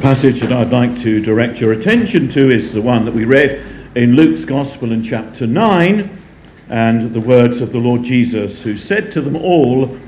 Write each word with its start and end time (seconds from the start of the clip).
passage 0.00 0.40
that 0.40 0.50
I'd 0.50 0.72
like 0.72 0.96
to 1.00 1.20
direct 1.20 1.60
your 1.60 1.72
attention 1.72 2.28
to 2.30 2.50
is 2.50 2.72
the 2.72 2.80
one 2.80 3.04
that 3.04 3.12
we 3.12 3.26
read 3.26 3.62
in 3.94 4.16
Luke's 4.16 4.46
Gospel 4.46 4.92
in 4.92 5.02
chapter 5.02 5.46
9, 5.46 6.08
and 6.70 7.12
the 7.12 7.20
words 7.20 7.60
of 7.60 7.70
the 7.72 7.78
Lord 7.78 8.02
Jesus, 8.02 8.62
who 8.62 8.78
said 8.78 9.12
to 9.12 9.20
them 9.20 9.36
all, 9.36 9.98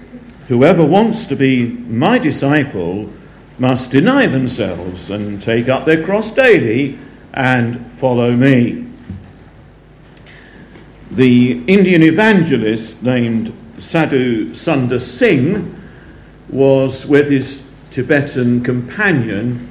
Whoever 0.48 0.82
wants 0.82 1.26
to 1.26 1.36
be 1.36 1.66
my 1.66 2.16
disciple 2.16 3.12
must 3.58 3.90
deny 3.90 4.26
themselves 4.26 5.10
and 5.10 5.42
take 5.42 5.68
up 5.68 5.84
their 5.84 6.02
cross 6.02 6.30
daily 6.30 6.98
and 7.34 7.86
follow 7.92 8.34
me. 8.34 8.86
The 11.10 11.62
Indian 11.66 12.02
evangelist 12.02 13.02
named 13.02 13.52
Sadhu 13.76 14.52
Sundar 14.52 15.02
Singh 15.02 15.78
was 16.48 17.04
with 17.04 17.28
his 17.28 17.70
Tibetan 17.90 18.64
companion 18.64 19.68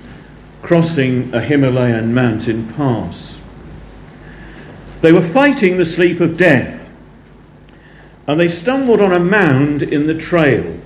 crossing 0.62 1.34
a 1.34 1.42
Himalayan 1.42 2.14
mountain 2.14 2.72
pass. 2.74 3.40
They 5.02 5.12
were 5.12 5.22
fighting 5.22 5.78
the 5.78 5.86
sleep 5.86 6.20
of 6.20 6.38
death, 6.38 6.94
and 8.28 8.40
they 8.40 8.48
stumbled 8.48 9.02
on 9.02 9.12
a 9.12 9.20
mound 9.20 9.82
in 9.82 10.08
the 10.08 10.14
trail. 10.14 10.80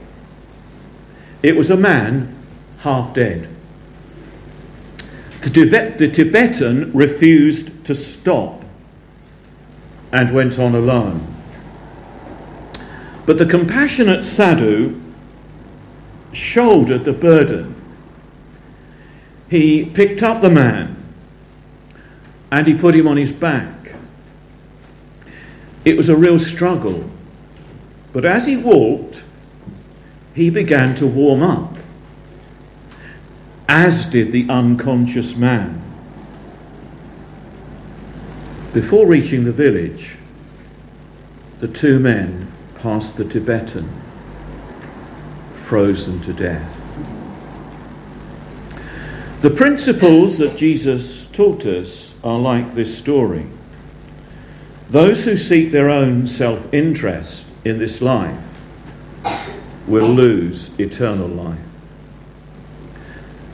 It 1.43 1.55
was 1.55 1.69
a 1.69 1.77
man 1.77 2.35
half 2.79 3.13
dead. 3.13 3.49
The 5.41 6.11
Tibetan 6.11 6.91
refused 6.93 7.85
to 7.85 7.93
stop 7.93 8.63
and 10.11 10.33
went 10.33 10.57
on 10.57 10.73
alone. 10.73 11.27
But 13.25 13.37
the 13.37 13.45
compassionate 13.45 14.23
sadhu 14.23 14.99
shouldered 16.31 17.05
the 17.05 17.13
burden. 17.13 17.75
He 19.49 19.85
picked 19.85 20.23
up 20.23 20.41
the 20.41 20.49
man 20.49 20.95
and 22.51 22.67
he 22.67 22.73
put 22.73 22.95
him 22.95 23.07
on 23.07 23.17
his 23.17 23.31
back. 23.31 23.95
It 25.83 25.97
was 25.97 26.09
a 26.09 26.15
real 26.15 26.39
struggle. 26.39 27.09
But 28.11 28.25
as 28.25 28.47
he 28.47 28.57
walked, 28.57 29.23
he 30.33 30.49
began 30.49 30.95
to 30.95 31.05
warm 31.05 31.43
up, 31.43 31.75
as 33.67 34.05
did 34.05 34.31
the 34.31 34.47
unconscious 34.49 35.35
man. 35.35 35.81
Before 38.73 39.05
reaching 39.05 39.45
the 39.45 39.51
village, 39.51 40.17
the 41.59 41.67
two 41.67 41.99
men 41.99 42.51
passed 42.75 43.17
the 43.17 43.25
Tibetan, 43.25 43.89
frozen 45.53 46.19
to 46.21 46.33
death. 46.33 46.84
The 49.45 49.51
principles 49.51 50.39
that 50.39 50.57
Jesus 50.57 51.27
taught 51.27 51.67
us 51.67 52.15
are 52.23 52.39
like 52.39 52.73
this 52.73 52.97
story. 52.97 53.45
Those 54.89 55.25
who 55.25 55.37
seek 55.37 55.69
their 55.69 55.87
own 55.87 56.25
self 56.25 56.73
interest 56.73 57.45
in 57.63 57.77
this 57.77 58.01
life 58.01 58.39
will 59.85 60.07
lose 60.07 60.71
eternal 60.79 61.27
life. 61.27 61.59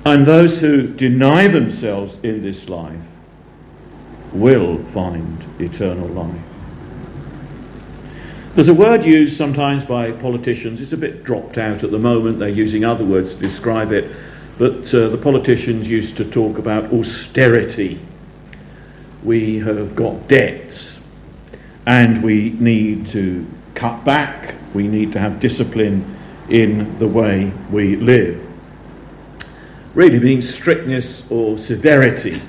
And 0.05 0.25
those 0.25 0.61
who 0.61 0.87
deny 0.87 1.49
themselves 1.49 2.17
in 2.23 2.41
this 2.41 2.69
life 2.69 3.03
will 4.31 4.77
find 4.77 5.43
eternal 5.59 6.07
life. 6.07 6.41
There's 8.55 8.69
a 8.69 8.73
word 8.73 9.03
used 9.03 9.35
sometimes 9.35 9.83
by 9.83 10.13
politicians, 10.13 10.79
it's 10.79 10.93
a 10.93 10.97
bit 10.97 11.25
dropped 11.25 11.57
out 11.57 11.83
at 11.83 11.91
the 11.91 11.99
moment, 11.99 12.39
they're 12.39 12.47
using 12.47 12.85
other 12.85 13.03
words 13.03 13.35
to 13.35 13.41
describe 13.41 13.91
it, 13.91 14.09
but 14.61 14.93
uh, 14.93 15.09
the 15.09 15.17
politicians 15.17 15.89
used 15.89 16.17
to 16.17 16.23
talk 16.23 16.59
about 16.59 16.93
austerity. 16.93 17.99
We 19.23 19.57
have 19.57 19.95
got 19.95 20.27
debts 20.27 21.03
and 21.87 22.21
we 22.21 22.51
need 22.51 23.07
to 23.07 23.47
cut 23.73 24.05
back, 24.05 24.53
we 24.75 24.87
need 24.87 25.13
to 25.13 25.19
have 25.19 25.39
discipline 25.39 26.15
in 26.47 26.95
the 26.99 27.07
way 27.07 27.51
we 27.71 27.95
live. 27.95 28.47
Really 29.95 30.19
means 30.19 30.53
strictness 30.53 31.31
or 31.31 31.57
severity, 31.57 32.39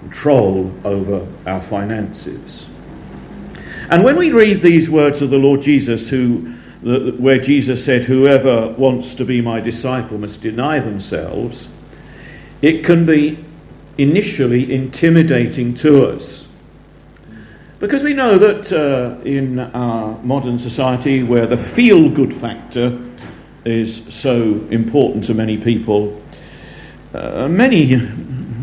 control 0.00 0.74
over 0.84 1.26
our 1.46 1.62
finances. 1.62 2.66
And 3.88 4.04
when 4.04 4.16
we 4.16 4.30
read 4.30 4.60
these 4.60 4.90
words 4.90 5.22
of 5.22 5.30
the 5.30 5.38
Lord 5.38 5.62
Jesus, 5.62 6.10
who, 6.10 6.54
where 6.82 7.38
Jesus 7.38 7.84
said, 7.84 8.04
Whoever 8.04 8.68
wants 8.72 9.14
to 9.14 9.24
be 9.24 9.40
my 9.40 9.60
disciple 9.60 10.18
must 10.18 10.40
deny 10.40 10.78
themselves, 10.78 11.70
it 12.62 12.84
can 12.84 13.04
be 13.04 13.44
initially 13.98 14.72
intimidating 14.72 15.74
to 15.74 16.06
us. 16.06 16.48
Because 17.78 18.02
we 18.02 18.12
know 18.12 18.38
that 18.38 18.72
uh, 18.72 19.20
in 19.24 19.58
our 19.58 20.18
modern 20.22 20.58
society, 20.58 21.22
where 21.22 21.46
the 21.46 21.56
feel 21.56 22.10
good 22.10 22.34
factor 22.34 22.98
is 23.64 24.14
so 24.14 24.66
important 24.70 25.24
to 25.24 25.34
many 25.34 25.56
people, 25.56 26.20
uh, 27.14 27.48
many 27.48 28.06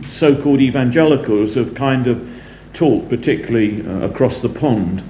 so 0.05 0.39
called 0.41 0.61
evangelicals 0.61 1.55
have 1.55 1.75
kind 1.75 2.07
of 2.07 2.27
taught, 2.73 3.09
particularly 3.09 3.85
uh, 3.85 4.07
across 4.07 4.41
the 4.41 4.49
pond, 4.49 5.03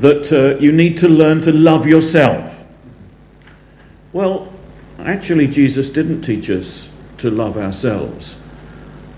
that 0.00 0.32
uh, 0.32 0.58
you 0.58 0.72
need 0.72 0.98
to 0.98 1.08
learn 1.08 1.40
to 1.42 1.52
love 1.52 1.86
yourself. 1.86 2.64
Well, 4.12 4.52
actually, 4.98 5.46
Jesus 5.46 5.88
didn't 5.88 6.22
teach 6.22 6.50
us 6.50 6.92
to 7.18 7.30
love 7.30 7.56
ourselves 7.56 8.36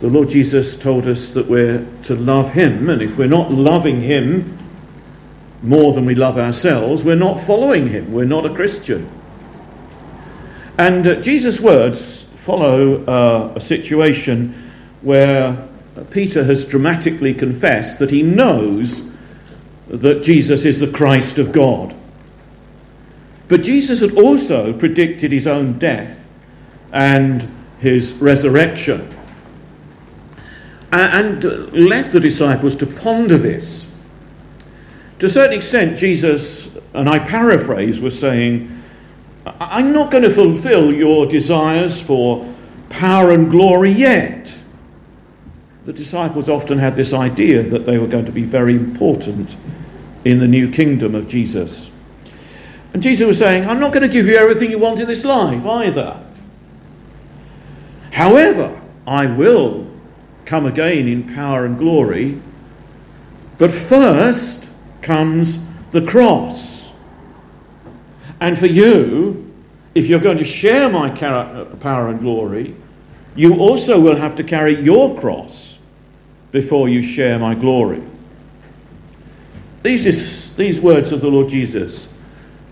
the 0.03 0.09
Lord 0.09 0.31
Jesus 0.31 0.77
told 0.77 1.07
us 1.07 1.31
that 1.31 1.47
we're 1.47 1.87
to 2.03 2.17
love 2.17 2.55
Him, 2.55 2.91
and 2.91 3.01
if 3.01 3.17
we're 3.17 3.29
not 3.29 3.53
loving 3.53 4.01
Him 4.01 4.59
more 5.63 5.93
than 5.93 6.05
we 6.05 6.17
love 6.17 6.37
ourselves, 6.37 7.05
we're 7.05 7.15
not 7.15 7.39
following 7.39 7.87
Him. 7.87 8.13
We're 8.13 8.25
not 8.25 8.45
a 8.45 8.53
Christian. 8.53 9.09
And 10.77 11.07
uh, 11.07 11.21
Jesus' 11.21 11.61
words 11.61 12.25
follow 12.35 13.05
uh, 13.05 13.53
a 13.55 13.61
situation 13.61 14.73
where 15.03 15.69
Peter 16.11 16.43
has 16.43 16.65
dramatically 16.65 17.33
confessed 17.33 18.01
that 18.01 18.11
he 18.11 18.25
knows 18.25 19.12
that 19.89 20.23
Jesus 20.23 20.65
is 20.65 20.81
the 20.81 20.91
Christ 20.91 21.39
of 21.39 21.53
God. 21.53 21.95
But 23.49 23.63
Jesus 23.63 24.01
had 24.01 24.19
also 24.19 24.73
predicted 24.73 25.33
his 25.33 25.47
own 25.47 25.79
death 25.79 26.31
and 26.93 27.49
his 27.81 28.15
resurrection 28.15 29.15
and 30.93 31.43
left 31.73 32.13
the 32.13 32.21
disciples 32.21 32.77
to 32.77 32.87
ponder 32.87 33.39
this. 33.39 33.91
To 35.19 35.27
a 35.27 35.31
certain 35.31 35.57
extent, 35.57 35.99
Jesus, 35.99 36.77
and 36.93 37.09
I 37.09 37.19
paraphrase, 37.19 38.01
was 38.01 38.19
saying, 38.19 38.83
I'm 39.47 39.93
not 39.93 40.11
going 40.11 40.25
to 40.25 40.31
fulfill 40.31 40.93
your 40.93 41.27
desires 41.27 42.01
for 42.01 42.47
power 42.91 43.33
and 43.33 43.51
glory 43.51 43.91
yet. 43.91 44.63
The 45.85 45.93
disciples 45.93 46.49
often 46.49 46.79
had 46.79 46.95
this 46.95 47.13
idea 47.13 47.63
that 47.63 47.87
they 47.87 47.99
were 47.99 48.07
going 48.07 48.27
to 48.27 48.33
be 48.33 48.45
very 48.45 48.75
important 48.75 49.57
in 50.25 50.39
the 50.39 50.49
new 50.49 50.71
kingdom 50.71 51.15
of 51.15 51.29
Jesus. 51.29 51.91
And 52.93 53.03
Jesus 53.03 53.27
was 53.27 53.39
saying, 53.39 53.69
I'm 53.69 53.81
not 53.81 53.93
going 53.93 54.03
to 54.03 54.13
give 54.13 54.27
you 54.27 54.37
everything 54.37 54.71
you 54.71 54.79
want 54.79 55.01
in 55.01 55.09
this 55.09 55.25
life 55.25 55.65
either. 55.65 56.21
However, 58.13 58.81
I 59.07 59.27
will 59.27 59.91
come 60.45 60.67
again 60.67 61.09
in 61.09 61.35
power 61.35 61.65
and 61.65 61.79
glory. 61.79 62.41
But 63.59 63.71
first 63.71 64.67
comes 65.01 65.65
the 65.93 66.05
cross. 66.05 66.93
And 68.41 68.59
for 68.59 68.67
you, 68.67 69.53
if 69.95 70.09
you're 70.09 70.21
going 70.21 70.39
to 70.39 70.45
share 70.45 70.89
my 70.89 71.11
power 71.11 72.09
and 72.09 72.21
glory, 72.21 72.75
you 73.37 73.59
also 73.59 74.01
will 74.01 74.17
have 74.17 74.37
to 74.37 74.45
carry 74.45 74.79
your 74.81 75.19
cross 75.19 75.79
before 76.51 76.89
you 76.89 77.03
share 77.03 77.39
my 77.39 77.55
glory. 77.55 78.03
These, 79.83 80.07
is, 80.07 80.55
these 80.55 80.81
words 80.81 81.13
of 81.13 81.21
the 81.21 81.29
Lord 81.29 81.49
Jesus 81.49 82.13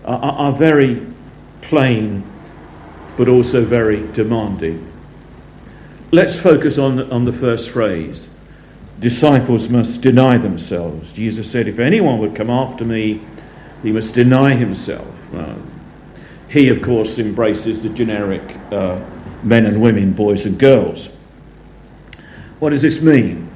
are, 0.05 0.19
are 0.19 0.51
very 0.51 1.05
plain, 1.61 2.23
but 3.17 3.27
also 3.27 3.63
very 3.63 4.07
demanding. 4.13 4.87
Let's 6.11 6.41
focus 6.41 6.77
on, 6.77 7.11
on 7.11 7.25
the 7.25 7.33
first 7.33 7.69
phrase. 7.69 8.27
Disciples 8.99 9.69
must 9.69 10.01
deny 10.01 10.37
themselves. 10.37 11.13
Jesus 11.13 11.49
said, 11.51 11.67
If 11.67 11.79
anyone 11.79 12.19
would 12.19 12.35
come 12.35 12.49
after 12.49 12.85
me, 12.85 13.21
he 13.83 13.91
must 13.91 14.13
deny 14.13 14.53
himself. 14.53 15.27
He, 16.49 16.67
of 16.67 16.81
course, 16.81 17.17
embraces 17.17 17.81
the 17.81 17.89
generic 17.89 18.41
uh, 18.71 18.99
men 19.41 19.65
and 19.65 19.81
women, 19.81 20.11
boys 20.11 20.45
and 20.45 20.59
girls. 20.59 21.07
What 22.59 22.71
does 22.71 22.81
this 22.81 23.01
mean? 23.01 23.49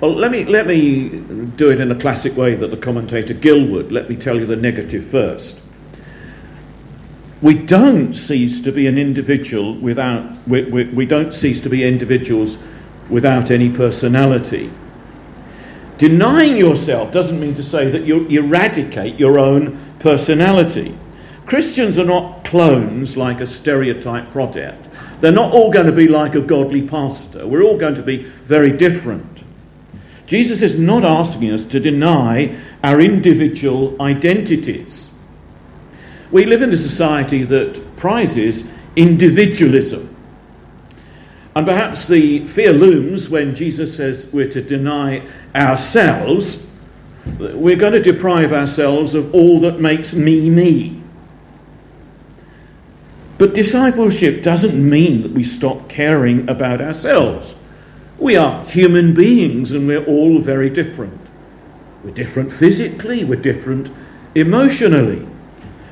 Well, 0.00 0.12
let 0.12 0.30
me, 0.30 0.44
let 0.44 0.66
me 0.66 1.08
do 1.56 1.70
it 1.70 1.78
in 1.78 1.90
a 1.90 1.94
classic 1.94 2.36
way 2.36 2.54
that 2.54 2.68
the 2.70 2.76
commentator 2.76 3.34
Gill 3.34 3.66
would. 3.66 3.92
Let 3.92 4.08
me 4.08 4.16
tell 4.16 4.38
you 4.38 4.46
the 4.46 4.56
negative 4.56 5.04
first. 5.04 5.60
we 7.42 7.54
don't 7.54 8.14
cease 8.14 8.60
to 8.62 8.72
be 8.72 8.86
an 8.86 8.98
individual 8.98 9.74
without, 9.74 10.46
we, 10.46 10.62
we, 10.64 10.84
we 10.84 11.06
don't 11.06 11.34
cease 11.34 11.60
to 11.60 11.70
be 11.70 11.84
individuals 11.84 12.58
without 13.08 13.50
any 13.50 13.70
personality. 13.70 14.70
Denying 15.96 16.56
yourself 16.56 17.12
doesn't 17.12 17.40
mean 17.40 17.54
to 17.54 17.62
say 17.62 17.90
that 17.90 18.04
you 18.04 18.26
eradicate 18.28 19.18
your 19.18 19.38
own 19.38 19.78
personality. 19.98 20.96
Christians 21.46 21.98
are 21.98 22.04
not 22.04 22.44
clones 22.44 23.16
like 23.16 23.40
a 23.40 23.46
stereotype 23.46 24.30
product. 24.30 24.86
They're 25.20 25.32
not 25.32 25.52
all 25.52 25.70
going 25.70 25.86
to 25.86 25.92
be 25.92 26.08
like 26.08 26.34
a 26.34 26.40
godly 26.40 26.86
pastor. 26.86 27.46
We're 27.46 27.62
all 27.62 27.76
going 27.76 27.96
to 27.96 28.02
be 28.02 28.22
very 28.22 28.74
different. 28.74 29.29
Jesus 30.30 30.62
is 30.62 30.78
not 30.78 31.04
asking 31.04 31.50
us 31.50 31.64
to 31.64 31.80
deny 31.80 32.56
our 32.84 33.00
individual 33.00 34.00
identities. 34.00 35.10
We 36.30 36.46
live 36.46 36.62
in 36.62 36.72
a 36.72 36.76
society 36.76 37.42
that 37.42 37.96
prizes 37.96 38.62
individualism. 38.94 40.14
And 41.56 41.66
perhaps 41.66 42.06
the 42.06 42.46
fear 42.46 42.72
looms 42.72 43.28
when 43.28 43.56
Jesus 43.56 43.96
says 43.96 44.30
we're 44.32 44.48
to 44.50 44.62
deny 44.62 45.26
ourselves. 45.52 46.64
We're 47.36 47.74
going 47.74 47.94
to 47.94 48.00
deprive 48.00 48.52
ourselves 48.52 49.16
of 49.16 49.34
all 49.34 49.58
that 49.58 49.80
makes 49.80 50.14
me 50.14 50.48
me. 50.48 51.02
But 53.36 53.52
discipleship 53.52 54.44
doesn't 54.44 54.78
mean 54.88 55.22
that 55.22 55.32
we 55.32 55.42
stop 55.42 55.88
caring 55.88 56.48
about 56.48 56.80
ourselves. 56.80 57.56
We 58.20 58.36
are 58.36 58.66
human 58.66 59.14
beings 59.14 59.72
and 59.72 59.88
we're 59.88 60.04
all 60.04 60.40
very 60.40 60.68
different. 60.68 61.18
We're 62.04 62.10
different 62.10 62.52
physically, 62.52 63.24
we're 63.24 63.40
different 63.40 63.90
emotionally. 64.34 65.26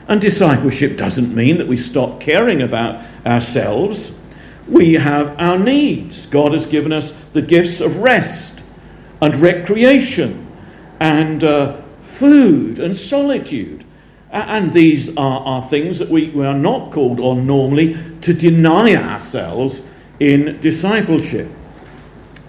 And 0.07 0.21
discipleship 0.21 0.99
doesn't 0.99 1.35
mean 1.35 1.57
that 1.57 1.67
we 1.67 1.77
stop 1.77 2.21
caring 2.21 2.61
about 2.61 3.03
ourselves. 3.25 4.19
We 4.67 4.95
have 4.95 5.41
our 5.41 5.59
needs. 5.59 6.27
God 6.27 6.53
has 6.53 6.67
given 6.67 6.93
us 6.93 7.13
the 7.33 7.41
gifts 7.41 7.81
of 7.81 7.99
rest 7.99 8.63
and 9.23 9.35
recreation 9.37 10.47
and 11.01 11.43
uh, 11.43 11.81
food 12.03 12.79
and 12.79 12.95
solitude. 12.95 13.85
And 14.31 14.75
these 14.75 15.17
are, 15.17 15.41
are 15.41 15.63
things 15.63 15.99
that 15.99 16.11
we, 16.11 16.29
we 16.29 16.45
are 16.45 16.59
not 16.59 16.93
called 16.93 17.21
on 17.21 17.47
normally 17.47 17.97
to 18.21 18.35
deny 18.35 18.95
ourselves 18.95 19.81
in 20.21 20.61
discipleship. 20.61 21.49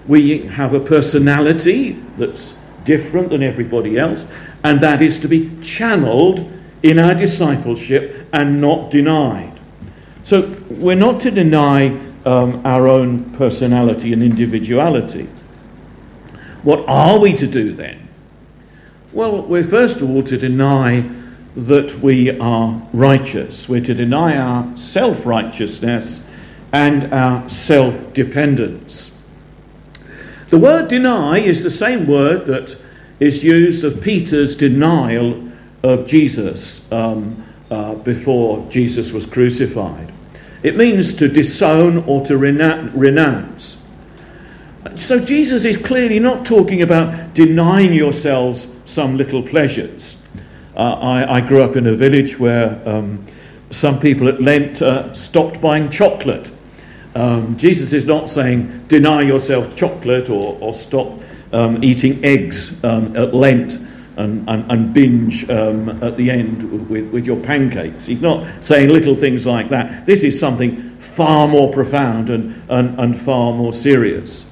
We 0.10 0.40
have 0.48 0.74
a 0.74 0.80
personality 0.80 1.92
that's 2.18 2.58
different 2.84 3.30
than 3.30 3.44
everybody 3.44 4.00
else, 4.00 4.26
and 4.64 4.82
that 4.82 5.04
is 5.04 5.20
to 5.20 5.28
be 5.28 5.56
channeled 5.62 6.52
in 6.82 6.98
our 6.98 7.14
discipleship 7.14 8.28
and 8.34 8.60
not 8.60 8.90
denied. 8.90 9.60
So 10.24 10.50
we're 10.68 10.96
not 10.96 11.22
to 11.22 11.30
deny 11.30 11.90
um, 12.26 12.66
our 12.66 12.88
own 12.88 13.26
personality 13.36 14.12
and 14.12 14.24
individuality. 14.24 15.30
What 16.64 16.90
are 16.90 17.20
we 17.20 17.34
to 17.34 17.46
do 17.46 17.74
then? 17.74 18.10
Well, 19.14 19.44
we're 19.44 19.64
first 19.64 19.98
of 19.98 20.10
all 20.10 20.24
to 20.24 20.38
deny 20.40 21.08
that 21.56 22.00
we 22.00 22.36
are 22.40 22.82
righteous. 22.94 23.70
We're 23.70 23.86
to 23.86 23.94
deny 23.94 24.36
our 24.36 24.76
self 24.76 25.28
righteousness 25.28 26.24
and 26.74 27.14
our 27.14 27.48
self 27.48 28.12
dependence. 28.14 29.19
The 30.50 30.58
word 30.58 30.88
deny 30.88 31.40
is 31.40 31.64
the 31.64 31.72
same 31.72 32.08
word 32.08 32.48
that 32.48 32.76
is 33.20 33.44
used 33.44 33.84
of 33.84 34.02
Peter's 34.02 34.56
denial 34.56 35.48
of 35.84 36.08
Jesus 36.08 36.92
um, 36.92 37.46
uh, 37.70 37.96
before 37.96 38.68
Jesus 38.70 39.12
was 39.12 39.26
crucified. 39.26 40.12
It 40.64 40.76
means 40.76 41.14
to 41.16 41.28
disown 41.28 42.04
or 42.06 42.26
to 42.26 42.38
renounce. 42.38 43.78
So 44.96 45.20
Jesus 45.20 45.66
is 45.66 45.78
clearly 45.78 46.20
not 46.20 46.46
talking 46.46 46.82
about 46.82 47.34
denying 47.34 47.94
yourselves 47.94 48.68
some 48.86 49.18
little 49.18 49.44
pleasures. 49.44 50.18
Uh, 50.76 50.94
I, 50.94 51.36
I, 51.36 51.42
grew 51.42 51.62
up 51.62 51.76
in 51.76 51.86
a 51.86 51.94
village 51.94 52.40
where 52.40 52.82
um, 52.88 53.26
some 53.70 54.00
people 54.00 54.28
at 54.28 54.42
Lent 54.42 54.82
uh, 54.82 55.14
stopped 55.14 55.62
buying 55.62 55.90
chocolate. 55.90 56.52
Um, 57.20 57.58
Jesus 57.58 57.92
is 57.92 58.06
not 58.06 58.30
saying 58.30 58.86
deny 58.88 59.24
yourself 59.24 59.76
chocolate 59.76 60.30
or, 60.30 60.58
or 60.62 60.74
stop 60.74 61.20
um, 61.52 61.84
eating 61.84 62.24
eggs 62.24 62.82
um, 62.82 63.14
at 63.18 63.34
Lent 63.34 63.74
and, 64.16 64.50
and, 64.50 64.72
and 64.72 64.94
binge 64.94 65.50
um, 65.50 66.02
at 66.02 66.16
the 66.16 66.32
end 66.32 66.88
with, 66.90 67.12
with 67.12 67.26
your 67.26 67.36
pancakes. 67.42 68.06
He's 68.06 68.22
not 68.22 68.64
saying 68.64 68.88
little 68.88 69.16
things 69.16 69.46
like 69.46 69.68
that. 69.68 70.06
This 70.06 70.24
is 70.24 70.40
something 70.40 70.92
far 70.92 71.50
more 71.50 71.70
profound 71.74 72.30
and, 72.30 72.64
and, 72.70 72.98
and 72.98 73.20
far 73.20 73.52
more 73.52 73.74
serious. 73.74 74.50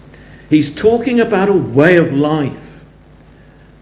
He's 0.50 0.76
talking 0.76 1.22
about 1.22 1.48
a 1.48 1.54
way 1.54 1.96
of 1.96 2.12
life 2.12 2.84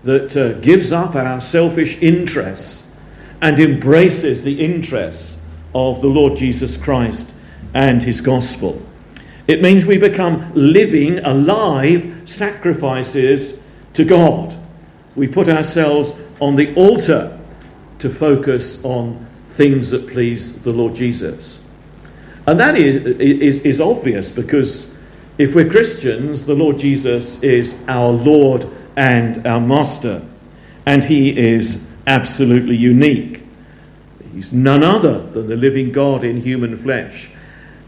that 0.03 0.37
uh, 0.37 0.59
gives 0.59 0.91
up 0.91 1.15
our 1.15 1.41
selfish 1.41 1.99
interests 2.03 2.87
and 3.41 3.59
embraces 3.59 4.43
the 4.43 4.63
interests 4.63 5.39
of 5.73 6.01
the 6.01 6.07
Lord 6.07 6.37
Jesus 6.37 6.77
Christ 6.77 7.31
and 7.75 8.01
his 8.01 8.21
gospel. 8.21 8.81
It 9.47 9.61
means 9.61 9.85
we 9.85 9.99
become 9.99 10.51
living, 10.55 11.19
alive 11.19 12.23
sacrifices 12.25 13.61
to 13.93 14.03
God 14.03 14.57
we 15.15 15.27
put 15.27 15.47
ourselves 15.47 16.13
on 16.39 16.55
the 16.55 16.75
altar 16.75 17.39
to 17.99 18.09
focus 18.09 18.83
on 18.83 19.25
things 19.47 19.91
that 19.91 20.07
please 20.07 20.61
the 20.61 20.73
Lord 20.73 20.95
Jesus. 20.95 21.59
And 22.45 22.59
that 22.59 22.77
is, 22.77 23.17
is, 23.17 23.59
is 23.61 23.81
obvious 23.81 24.29
because 24.29 24.93
if 25.37 25.55
we're 25.55 25.69
Christians, 25.69 26.45
the 26.45 26.53
Lord 26.53 26.77
Jesus 26.77 27.41
is 27.41 27.75
our 27.87 28.11
Lord 28.11 28.67
and 28.95 29.45
our 29.47 29.59
Master, 29.59 30.25
and 30.85 31.05
He 31.05 31.35
is 31.37 31.89
absolutely 32.05 32.75
unique. 32.75 33.43
He's 34.33 34.53
none 34.53 34.83
other 34.83 35.25
than 35.25 35.47
the 35.47 35.55
living 35.55 35.91
God 35.91 36.23
in 36.23 36.41
human 36.41 36.77
flesh. 36.77 37.29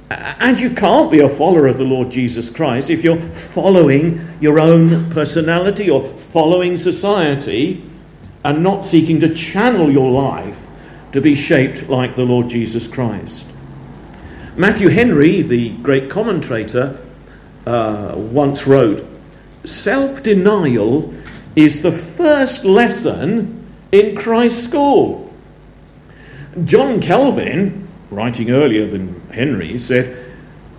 And 0.09 0.59
you 0.59 0.69
can't 0.69 1.11
be 1.11 1.19
a 1.19 1.27
follower 1.27 1.67
of 1.67 1.77
the 1.77 1.83
Lord 1.83 2.11
Jesus 2.11 2.49
Christ 2.49 2.89
if 2.89 3.03
you're 3.03 3.17
following 3.17 4.25
your 4.39 4.59
own 4.59 5.09
personality 5.09 5.89
or 5.89 6.07
following 6.17 6.77
society 6.77 7.83
and 8.43 8.63
not 8.63 8.85
seeking 8.85 9.19
to 9.19 9.33
channel 9.33 9.91
your 9.91 10.09
life 10.09 10.65
to 11.11 11.19
be 11.19 11.35
shaped 11.35 11.89
like 11.89 12.15
the 12.15 12.23
Lord 12.23 12.49
Jesus 12.49 12.87
Christ. 12.87 13.45
Matthew 14.55 14.89
Henry, 14.89 15.41
the 15.41 15.71
great 15.77 16.09
commentator, 16.09 16.99
uh, 17.65 18.13
once 18.15 18.65
wrote 18.65 19.05
Self 19.65 20.23
denial 20.23 21.13
is 21.55 21.81
the 21.81 21.91
first 21.91 22.63
lesson 22.63 23.65
in 23.91 24.15
Christ's 24.15 24.63
school. 24.63 25.33
John 26.63 27.01
Calvin, 27.01 27.87
writing 28.09 28.51
earlier 28.51 28.85
than 28.85 29.16
Henry, 29.31 29.77
said, 29.79 30.25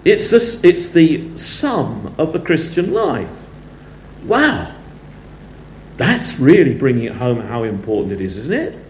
it's, 0.04 0.30
this, 0.30 0.62
it's 0.64 0.90
the 0.90 1.36
sum 1.36 2.14
of 2.18 2.32
the 2.32 2.38
Christian 2.38 2.92
life. 2.92 3.48
Wow! 4.24 4.74
That's 5.96 6.38
really 6.38 6.74
bringing 6.74 7.04
it 7.04 7.14
home 7.14 7.40
how 7.40 7.64
important 7.64 8.12
it 8.12 8.20
is, 8.20 8.36
isn't 8.38 8.52
it? 8.52 8.84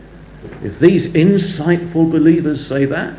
If 0.62 0.78
these 0.78 1.12
insightful 1.12 2.10
believers 2.10 2.64
say 2.66 2.84
that. 2.84 3.16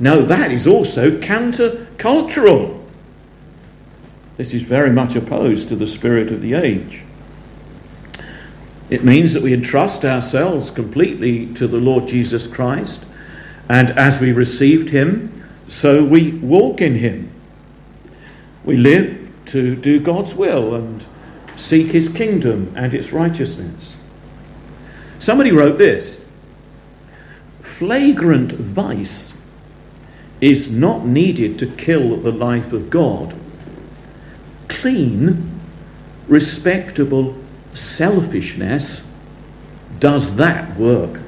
Now, 0.00 0.20
that 0.20 0.52
is 0.52 0.66
also 0.66 1.20
counter-cultural. 1.20 2.86
This 4.36 4.54
is 4.54 4.62
very 4.62 4.90
much 4.90 5.16
opposed 5.16 5.68
to 5.68 5.76
the 5.76 5.88
spirit 5.88 6.30
of 6.30 6.40
the 6.40 6.54
age. 6.54 7.02
It 8.88 9.04
means 9.04 9.34
that 9.34 9.42
we 9.42 9.52
entrust 9.52 10.04
ourselves 10.04 10.70
completely 10.70 11.52
to 11.54 11.66
the 11.66 11.78
Lord 11.78 12.06
Jesus 12.06 12.46
Christ 12.46 13.04
and 13.68 13.90
as 13.90 14.20
we 14.20 14.32
received 14.32 14.90
him, 14.90 15.44
so 15.68 16.04
we 16.04 16.32
walk 16.32 16.80
in 16.80 16.96
him. 16.96 17.30
We 18.64 18.76
live 18.76 19.30
to 19.46 19.76
do 19.76 20.00
God's 20.00 20.34
will 20.34 20.74
and 20.74 21.04
seek 21.56 21.92
his 21.92 22.08
kingdom 22.08 22.72
and 22.76 22.94
its 22.94 23.12
righteousness. 23.12 23.96
Somebody 25.18 25.52
wrote 25.52 25.78
this 25.78 26.24
Flagrant 27.60 28.52
vice 28.52 29.32
is 30.40 30.70
not 30.70 31.04
needed 31.04 31.58
to 31.58 31.66
kill 31.66 32.16
the 32.16 32.32
life 32.32 32.72
of 32.72 32.90
God. 32.90 33.34
Clean, 34.68 35.50
respectable 36.28 37.36
selfishness 37.74 39.06
does 39.98 40.36
that 40.36 40.76
work 40.76 41.20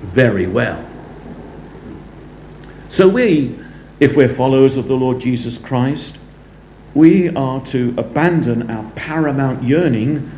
very 0.00 0.46
well. 0.46 0.88
So, 2.92 3.08
we, 3.08 3.58
if 4.00 4.18
we're 4.18 4.28
followers 4.28 4.76
of 4.76 4.86
the 4.86 4.98
Lord 4.98 5.18
Jesus 5.18 5.56
Christ, 5.56 6.18
we 6.92 7.34
are 7.34 7.64
to 7.68 7.94
abandon 7.96 8.70
our 8.70 8.90
paramount 8.90 9.62
yearning 9.62 10.30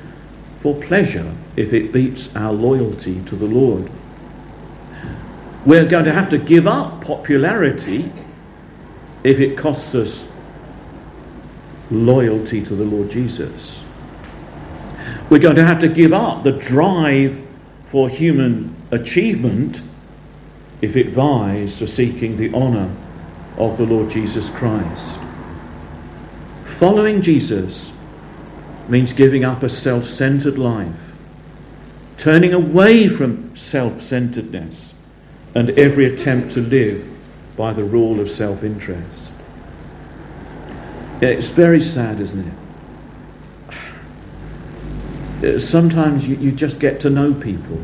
for 0.61 0.81
pleasure 0.81 1.35
if 1.57 1.73
it 1.73 1.93
beats 1.93 2.35
our 2.37 2.53
loyalty 2.53 3.21
to 3.23 3.35
the 3.35 3.47
Lord. 3.47 3.91
We're 5.67 5.85
going 5.85 6.05
to 6.05 6.13
have 6.13 6.29
to 6.31 6.39
give 6.39 6.69
up 6.69 7.05
popularity 7.05 8.13
if 9.25 9.41
it 9.41 9.59
costs 9.59 9.93
us 9.97 10.29
loyalty 11.91 12.63
to 12.63 12.77
the 12.77 12.85
Lord 12.85 13.11
Jesus. 13.11 13.83
We're 15.29 15.41
going 15.41 15.57
to 15.57 15.65
have 15.65 15.81
to 15.81 15.89
give 15.89 16.13
up 16.13 16.45
the 16.45 16.53
drive 16.53 17.45
for 17.83 18.09
human 18.09 18.77
achievement 18.93 19.83
if 20.85 20.97
it 20.97 21.09
vies 21.09 21.79
for 21.79 21.87
seeking 21.87 22.37
the 22.37 22.53
honour 22.53 22.95
of 23.57 23.79
the 23.79 23.87
Lord 23.87 24.11
Jesus 24.11 24.51
Christ. 24.51 25.19
Following 26.65 27.23
Jesus 27.23 27.91
means 28.87 29.15
giving 29.15 29.47
up 29.47 29.63
a 29.63 29.71
self 29.71 30.05
centered 30.05 30.59
life, 30.59 31.17
turning 32.19 32.53
away 32.53 33.09
from 33.09 33.57
self 33.57 34.03
centeredness 34.03 34.93
and 35.55 35.71
every 35.71 36.05
attempt 36.05 36.53
to 36.53 36.61
live 36.61 37.09
by 37.57 37.73
the 37.73 37.85
rule 37.85 38.21
of 38.21 38.29
self 38.29 38.63
interest. 38.63 39.31
It's 41.23 41.49
very 41.49 41.81
sad, 41.81 42.21
isn't 42.21 42.55
it? 45.41 45.61
Sometimes 45.63 46.29
you, 46.29 46.37
you 46.37 46.53
just 46.53 46.79
get 46.79 47.01
to 47.01 47.09
know 47.09 47.33
people 47.33 47.81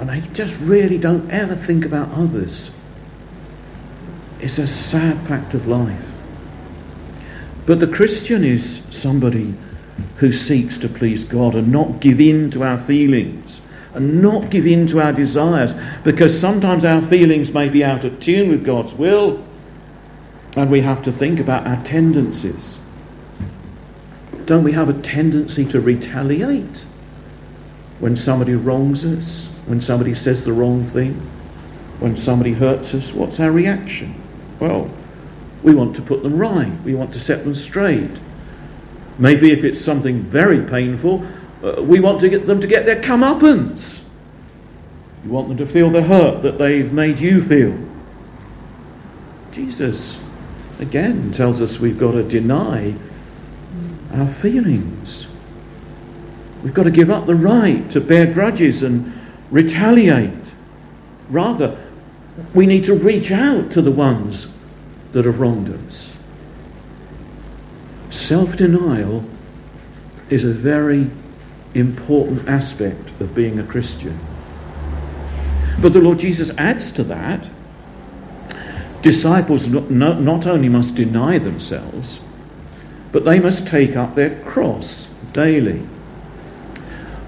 and 0.00 0.08
they 0.08 0.22
just 0.32 0.58
really 0.60 0.96
don't 0.96 1.30
ever 1.30 1.54
think 1.54 1.84
about 1.84 2.10
others. 2.12 2.74
It's 4.40 4.56
a 4.56 4.66
sad 4.66 5.18
fact 5.20 5.52
of 5.52 5.68
life. 5.68 6.10
But 7.66 7.80
the 7.80 7.86
Christian 7.86 8.42
is 8.42 8.82
somebody 8.88 9.52
who 10.16 10.32
seeks 10.32 10.78
to 10.78 10.88
please 10.88 11.22
God 11.24 11.54
and 11.54 11.70
not 11.70 12.00
give 12.00 12.18
in 12.18 12.50
to 12.52 12.64
our 12.64 12.78
feelings 12.78 13.60
and 13.92 14.22
not 14.22 14.48
give 14.48 14.66
in 14.66 14.86
to 14.86 15.00
our 15.02 15.12
desires 15.12 15.74
because 16.02 16.40
sometimes 16.40 16.82
our 16.82 17.02
feelings 17.02 17.52
may 17.52 17.68
be 17.68 17.84
out 17.84 18.02
of 18.02 18.20
tune 18.20 18.48
with 18.48 18.64
God's 18.64 18.94
will 18.94 19.44
and 20.56 20.70
we 20.70 20.80
have 20.80 21.02
to 21.02 21.12
think 21.12 21.38
about 21.38 21.66
our 21.66 21.84
tendencies. 21.84 22.78
Don't 24.46 24.64
we 24.64 24.72
have 24.72 24.88
a 24.88 24.98
tendency 24.98 25.66
to 25.66 25.78
retaliate 25.78 26.86
when 27.98 28.16
somebody 28.16 28.54
wrongs 28.54 29.04
us? 29.04 29.49
When 29.66 29.80
somebody 29.80 30.14
says 30.14 30.44
the 30.44 30.52
wrong 30.52 30.84
thing, 30.84 31.14
when 31.98 32.16
somebody 32.16 32.54
hurts 32.54 32.94
us, 32.94 33.12
what's 33.12 33.38
our 33.38 33.52
reaction? 33.52 34.14
Well, 34.58 34.90
we 35.62 35.74
want 35.74 35.94
to 35.96 36.02
put 36.02 36.22
them 36.22 36.36
right, 36.36 36.72
we 36.84 36.94
want 36.94 37.12
to 37.12 37.20
set 37.20 37.44
them 37.44 37.54
straight. 37.54 38.18
Maybe 39.18 39.50
if 39.50 39.64
it's 39.64 39.80
something 39.80 40.20
very 40.20 40.64
painful, 40.64 41.26
uh, 41.62 41.82
we 41.82 42.00
want 42.00 42.20
to 42.20 42.28
get 42.28 42.46
them 42.46 42.60
to 42.60 42.66
get 42.66 42.86
their 42.86 43.00
comeuppance. 43.00 44.02
You 45.24 45.30
want 45.30 45.48
them 45.48 45.58
to 45.58 45.66
feel 45.66 45.90
the 45.90 46.02
hurt 46.02 46.42
that 46.42 46.56
they've 46.56 46.90
made 46.90 47.20
you 47.20 47.42
feel. 47.42 47.78
Jesus, 49.52 50.18
again, 50.78 51.32
tells 51.32 51.60
us 51.60 51.78
we've 51.78 51.98
got 51.98 52.12
to 52.12 52.22
deny 52.22 52.94
our 54.14 54.26
feelings. 54.26 55.28
We've 56.62 56.74
got 56.74 56.84
to 56.84 56.90
give 56.90 57.10
up 57.10 57.26
the 57.26 57.34
right 57.34 57.90
to 57.90 58.00
bear 58.00 58.32
grudges 58.32 58.82
and 58.82 59.19
retaliate. 59.50 60.52
Rather, 61.28 61.78
we 62.54 62.66
need 62.66 62.84
to 62.84 62.94
reach 62.94 63.30
out 63.30 63.70
to 63.72 63.82
the 63.82 63.90
ones 63.90 64.56
that 65.12 65.24
have 65.24 65.40
wronged 65.40 65.68
us. 65.86 66.14
Self 68.10 68.56
denial 68.56 69.24
is 70.28 70.44
a 70.44 70.52
very 70.52 71.10
important 71.74 72.48
aspect 72.48 73.10
of 73.20 73.34
being 73.34 73.58
a 73.58 73.64
Christian. 73.64 74.18
But 75.80 75.92
the 75.92 76.00
Lord 76.00 76.18
Jesus 76.18 76.50
adds 76.58 76.90
to 76.92 77.04
that 77.04 77.48
disciples 79.02 79.66
not 79.66 80.46
only 80.46 80.68
must 80.68 80.94
deny 80.94 81.38
themselves, 81.38 82.20
but 83.12 83.24
they 83.24 83.40
must 83.40 83.66
take 83.66 83.96
up 83.96 84.14
their 84.14 84.38
cross 84.42 85.08
daily. 85.32 85.86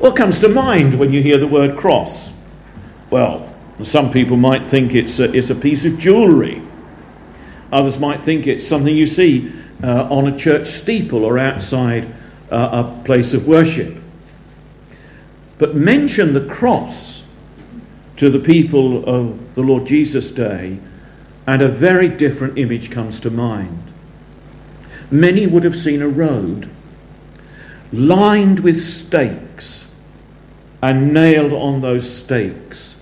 What 0.03 0.17
comes 0.17 0.41
to 0.41 0.49
mind 0.49 0.99
when 0.99 1.13
you 1.13 1.23
hear 1.23 1.39
the 1.39 1.47
word 1.47 1.79
cross? 1.79 2.33
Well, 3.09 3.49
some 3.85 4.11
people 4.11 4.37
might 4.37 4.67
think 4.67 4.97
it's 4.97 5.21
a, 5.21 5.33
it's 5.33 5.49
a 5.49 5.55
piece 5.55 5.85
of 5.85 5.97
jewellery. 5.97 6.61
Others 7.71 8.01
might 8.01 8.21
think 8.21 8.49
it's 8.49 8.67
something 8.67 8.97
you 8.97 9.07
see 9.07 9.53
uh, 9.81 10.09
on 10.11 10.27
a 10.27 10.37
church 10.37 10.67
steeple 10.67 11.25
or 11.25 11.39
outside 11.39 12.13
uh, 12.51 12.85
a 12.85 13.05
place 13.05 13.33
of 13.33 13.47
worship. 13.47 13.97
But 15.59 15.77
mention 15.77 16.35
the 16.35 16.49
cross 16.53 17.25
to 18.17 18.29
the 18.29 18.41
people 18.41 19.05
of 19.09 19.55
the 19.55 19.63
Lord 19.63 19.87
Jesus' 19.87 20.33
day, 20.33 20.79
and 21.47 21.63
a 21.63 21.69
very 21.69 22.09
different 22.09 22.59
image 22.59 22.91
comes 22.91 23.21
to 23.21 23.31
mind. 23.31 23.81
Many 25.13 25.47
would 25.47 25.63
have 25.63 25.77
seen 25.77 26.03
a 26.03 26.09
road 26.09 26.69
lined 27.93 28.59
with 28.59 28.81
stakes 28.81 29.87
and 30.83 31.15
nailed 31.15 31.53
on 31.53 31.81
those 31.81 32.13
stakes 32.13 33.01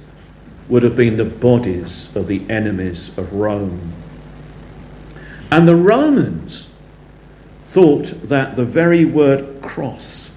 would 0.68 0.82
have 0.82 0.94
been 0.94 1.16
the 1.16 1.25
bodies 1.25 2.14
of 2.14 2.26
the 2.26 2.49
enemies 2.50 3.16
of 3.18 3.32
Rome. 3.32 3.92
And 5.50 5.66
the 5.66 5.75
Romans 5.75 6.68
thought 7.64 8.06
that 8.22 8.56
the 8.56 8.64
very 8.64 9.04
word 9.04 9.62
cross 9.62 10.30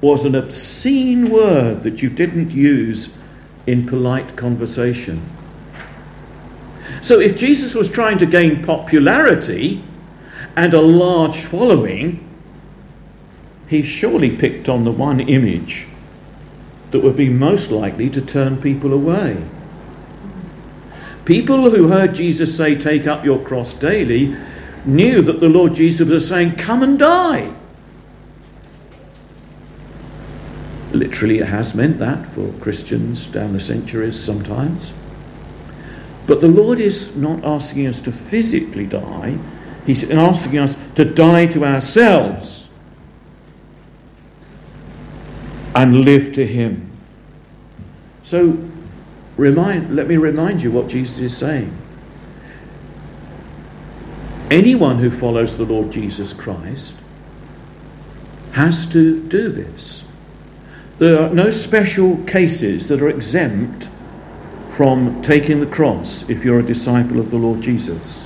was 0.00 0.24
an 0.24 0.34
obscene 0.34 1.28
word 1.28 1.82
that 1.82 2.00
you 2.00 2.08
didn't 2.08 2.52
use 2.52 3.14
in 3.66 3.86
polite 3.86 4.36
conversation. 4.36 5.20
So 7.02 7.20
if 7.20 7.36
Jesus 7.36 7.74
was 7.74 7.88
trying 7.90 8.18
to 8.18 8.26
gain 8.26 8.64
popularity 8.64 9.82
and 10.56 10.72
a 10.72 10.80
large 10.80 11.38
following, 11.38 12.24
he 13.66 13.82
surely 13.82 14.34
picked 14.34 14.68
on 14.68 14.84
the 14.84 14.92
one 14.92 15.20
image 15.20 15.86
that 16.90 17.02
would 17.02 17.16
be 17.16 17.28
most 17.28 17.70
likely 17.70 18.08
to 18.10 18.20
turn 18.20 18.60
people 18.60 18.92
away. 18.92 19.44
People 21.24 21.70
who 21.70 21.88
heard 21.88 22.14
Jesus 22.14 22.56
say, 22.56 22.74
Take 22.74 23.06
up 23.06 23.24
your 23.24 23.38
cross 23.38 23.74
daily, 23.74 24.34
knew 24.84 25.20
that 25.22 25.40
the 25.40 25.48
Lord 25.48 25.74
Jesus 25.74 26.08
was 26.08 26.26
saying, 26.26 26.56
Come 26.56 26.82
and 26.82 26.98
die. 26.98 27.52
Literally, 30.92 31.38
it 31.38 31.48
has 31.48 31.74
meant 31.74 31.98
that 31.98 32.26
for 32.26 32.50
Christians 32.60 33.26
down 33.26 33.52
the 33.52 33.60
centuries 33.60 34.18
sometimes. 34.18 34.92
But 36.26 36.40
the 36.40 36.48
Lord 36.48 36.78
is 36.78 37.14
not 37.14 37.44
asking 37.44 37.86
us 37.86 38.00
to 38.02 38.12
physically 38.12 38.86
die, 38.86 39.38
He's 39.84 40.10
asking 40.10 40.58
us 40.58 40.76
to 40.94 41.04
die 41.04 41.46
to 41.48 41.64
ourselves 41.64 42.67
and 45.78 46.00
live 46.00 46.32
to 46.32 46.44
Him. 46.44 46.90
So, 48.24 48.58
remind, 49.36 49.94
let 49.94 50.08
me 50.08 50.16
remind 50.16 50.60
you 50.60 50.72
what 50.72 50.88
Jesus 50.88 51.18
is 51.18 51.36
saying. 51.36 51.72
Anyone 54.50 54.98
who 54.98 55.08
follows 55.08 55.56
the 55.56 55.64
Lord 55.64 55.92
Jesus 55.92 56.32
Christ 56.32 56.96
has 58.52 58.90
to 58.90 59.22
do 59.28 59.50
this. 59.50 60.04
There 60.98 61.22
are 61.22 61.32
no 61.32 61.52
special 61.52 62.24
cases 62.24 62.88
that 62.88 63.00
are 63.00 63.08
exempt 63.08 63.88
from 64.70 65.22
taking 65.22 65.60
the 65.60 65.66
cross 65.66 66.28
if 66.28 66.44
you're 66.44 66.58
a 66.58 66.64
disciple 66.64 67.20
of 67.20 67.30
the 67.30 67.36
Lord 67.36 67.60
Jesus. 67.60 68.24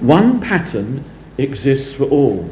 One 0.00 0.38
pattern 0.38 1.02
exists 1.38 1.94
for 1.94 2.04
all. 2.04 2.50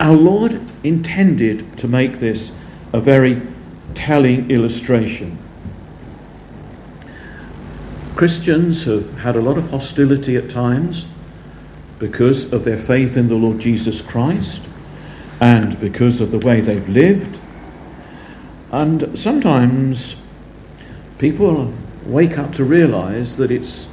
Our 0.00 0.14
Lord 0.14 0.60
intended 0.84 1.76
to 1.78 1.88
make 1.88 2.18
this 2.18 2.56
a 2.92 3.00
very 3.00 3.42
telling 3.94 4.50
illustration. 4.50 5.38
Christians 8.14 8.84
have 8.84 9.18
had 9.18 9.36
a 9.36 9.40
lot 9.40 9.58
of 9.58 9.70
hostility 9.70 10.36
at 10.36 10.50
times 10.50 11.06
because 11.98 12.52
of 12.52 12.64
their 12.64 12.76
faith 12.76 13.16
in 13.16 13.28
the 13.28 13.34
Lord 13.34 13.58
Jesus 13.58 14.00
Christ 14.00 14.66
and 15.40 15.78
because 15.80 16.20
of 16.20 16.30
the 16.30 16.38
way 16.38 16.60
they've 16.60 16.88
lived. 16.88 17.40
And 18.70 19.18
sometimes 19.18 20.20
people 21.18 21.72
wake 22.06 22.38
up 22.38 22.52
to 22.54 22.64
realize 22.64 23.36
that 23.36 23.50
it's 23.50 23.88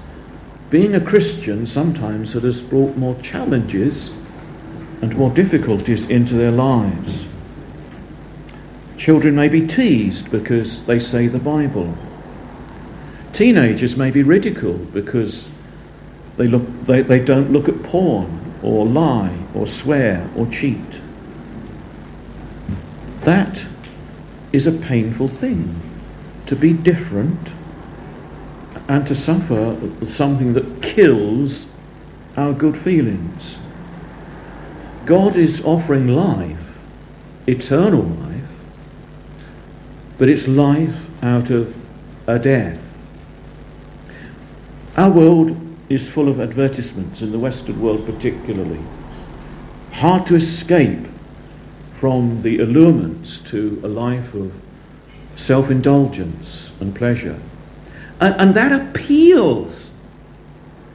being 0.69 0.95
a 0.95 1.01
Christian 1.01 1.65
sometimes 1.65 2.33
that 2.33 2.43
has 2.43 2.61
brought 2.61 2.97
more 2.97 3.15
challenges 3.21 4.13
and 5.01 5.15
more 5.17 5.29
difficulties 5.29 6.09
into 6.09 6.33
their 6.33 6.51
lives. 6.51 7.27
Children 8.97 9.35
may 9.35 9.49
be 9.49 9.65
teased 9.65 10.31
because 10.31 10.85
they 10.85 10.99
say 10.99 11.27
the 11.27 11.39
Bible. 11.39 11.97
Teenagers 13.33 13.97
may 13.97 14.11
be 14.11 14.23
ridiculed 14.23 14.93
because 14.93 15.49
they, 16.37 16.47
look, 16.47 16.63
they, 16.85 17.01
they 17.01 17.23
don't 17.23 17.51
look 17.51 17.67
at 17.67 17.83
porn 17.83 18.53
or 18.63 18.85
lie 18.85 19.37
or 19.53 19.67
swear 19.67 20.29
or 20.35 20.47
cheat. 20.47 21.01
That 23.21 23.65
is 24.51 24.65
a 24.65 24.71
painful 24.71 25.27
thing. 25.27 25.81
to 26.45 26.55
be 26.55 26.73
different 26.73 27.53
and 28.87 29.07
to 29.07 29.15
suffer 29.15 29.75
something 30.05 30.53
that 30.53 30.81
kills 30.81 31.71
our 32.37 32.53
good 32.53 32.77
feelings. 32.77 33.57
God 35.05 35.35
is 35.35 35.63
offering 35.63 36.07
life, 36.07 36.79
eternal 37.47 38.01
life, 38.01 38.49
but 40.17 40.29
it's 40.29 40.47
life 40.47 41.07
out 41.23 41.49
of 41.49 41.75
a 42.25 42.39
death. 42.39 42.97
Our 44.97 45.11
world 45.11 45.57
is 45.89 46.09
full 46.09 46.27
of 46.27 46.39
advertisements, 46.39 47.21
in 47.21 47.31
the 47.31 47.39
Western 47.39 47.79
world 47.81 48.05
particularly. 48.05 48.79
Hard 49.93 50.25
to 50.27 50.35
escape 50.35 51.07
from 51.93 52.41
the 52.41 52.59
allurements 52.59 53.39
to 53.51 53.79
a 53.83 53.87
life 53.87 54.33
of 54.33 54.53
self 55.35 55.69
indulgence 55.69 56.71
and 56.79 56.95
pleasure. 56.95 57.39
And, 58.19 58.35
and, 58.35 58.53
that 58.53 58.71
appeals 58.71 59.93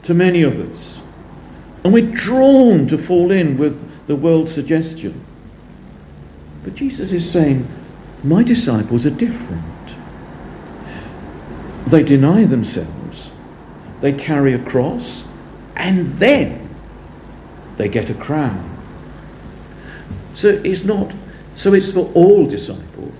to 0.03 0.15
many 0.15 0.43
of 0.43 0.59
us. 0.59 1.01
And 1.85 1.93
we're 1.93 2.11
drawn 2.11 2.87
to 2.87 2.97
fall 2.97 3.31
in 3.31 3.59
with 3.59 3.90
the 4.11 4.17
world's 4.17 4.53
suggestion. 4.53 5.25
But 6.65 6.75
Jesus 6.75 7.13
is 7.13 7.31
saying, 7.31 7.69
My 8.25 8.43
disciples 8.43 9.07
are 9.07 9.11
different. 9.11 9.63
They 11.87 12.03
deny 12.03 12.43
themselves, 12.43 13.31
they 14.01 14.13
carry 14.13 14.53
a 14.53 14.59
cross, 14.59 15.29
and 15.77 16.07
then 16.07 16.69
they 17.77 17.89
get 17.89 18.11
a 18.11 18.15
crown. 18.15 18.69
So 20.35 20.61
it's 20.65 20.83
not, 20.83 21.13
so 21.55 21.73
it's 21.73 21.93
for 21.93 22.11
all 22.13 22.47
disciples. 22.47 23.15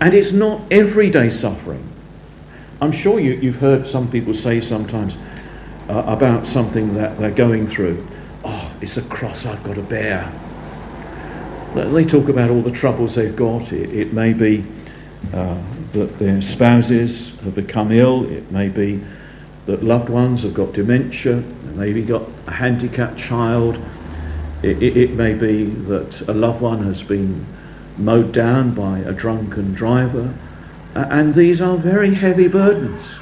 And 0.00 0.14
it's 0.14 0.32
not 0.32 0.62
everyday 0.72 1.28
suffering. 1.28 1.86
I'm 2.80 2.92
sure 2.92 3.20
you, 3.20 3.34
you've 3.34 3.60
heard 3.60 3.86
some 3.86 4.10
people 4.10 4.32
say 4.32 4.62
sometimes 4.62 5.14
uh, 5.90 6.04
about 6.06 6.46
something 6.46 6.94
that 6.94 7.18
they're 7.18 7.30
going 7.30 7.66
through. 7.66 8.06
It's 8.80 8.96
a 8.96 9.02
cross 9.02 9.44
I've 9.44 9.62
got 9.62 9.76
to 9.76 9.82
bear. 9.82 10.32
They 11.74 12.04
talk 12.04 12.28
about 12.28 12.50
all 12.50 12.62
the 12.62 12.70
troubles 12.70 13.14
they've 13.14 13.36
got. 13.36 13.72
It, 13.72 13.90
it 13.90 14.12
may 14.12 14.32
be 14.32 14.64
uh, 15.32 15.60
that 15.92 16.18
their 16.18 16.40
spouses 16.40 17.38
have 17.40 17.54
become 17.54 17.92
ill. 17.92 18.24
It 18.24 18.50
may 18.50 18.68
be 18.68 19.02
that 19.66 19.82
loved 19.82 20.08
ones 20.08 20.42
have 20.42 20.54
got 20.54 20.72
dementia. 20.72 21.36
They 21.36 21.76
maybe 21.76 22.02
got 22.02 22.22
a 22.46 22.52
handicapped 22.52 23.18
child. 23.18 23.78
It, 24.62 24.82
it, 24.82 24.96
it 24.96 25.10
may 25.12 25.34
be 25.34 25.64
that 25.64 26.22
a 26.28 26.32
loved 26.32 26.60
one 26.60 26.82
has 26.84 27.02
been 27.02 27.46
mowed 27.98 28.32
down 28.32 28.74
by 28.74 28.98
a 29.00 29.12
drunken 29.12 29.72
driver. 29.72 30.34
And 30.94 31.34
these 31.34 31.60
are 31.60 31.76
very 31.76 32.14
heavy 32.14 32.48
burdens. 32.48 33.20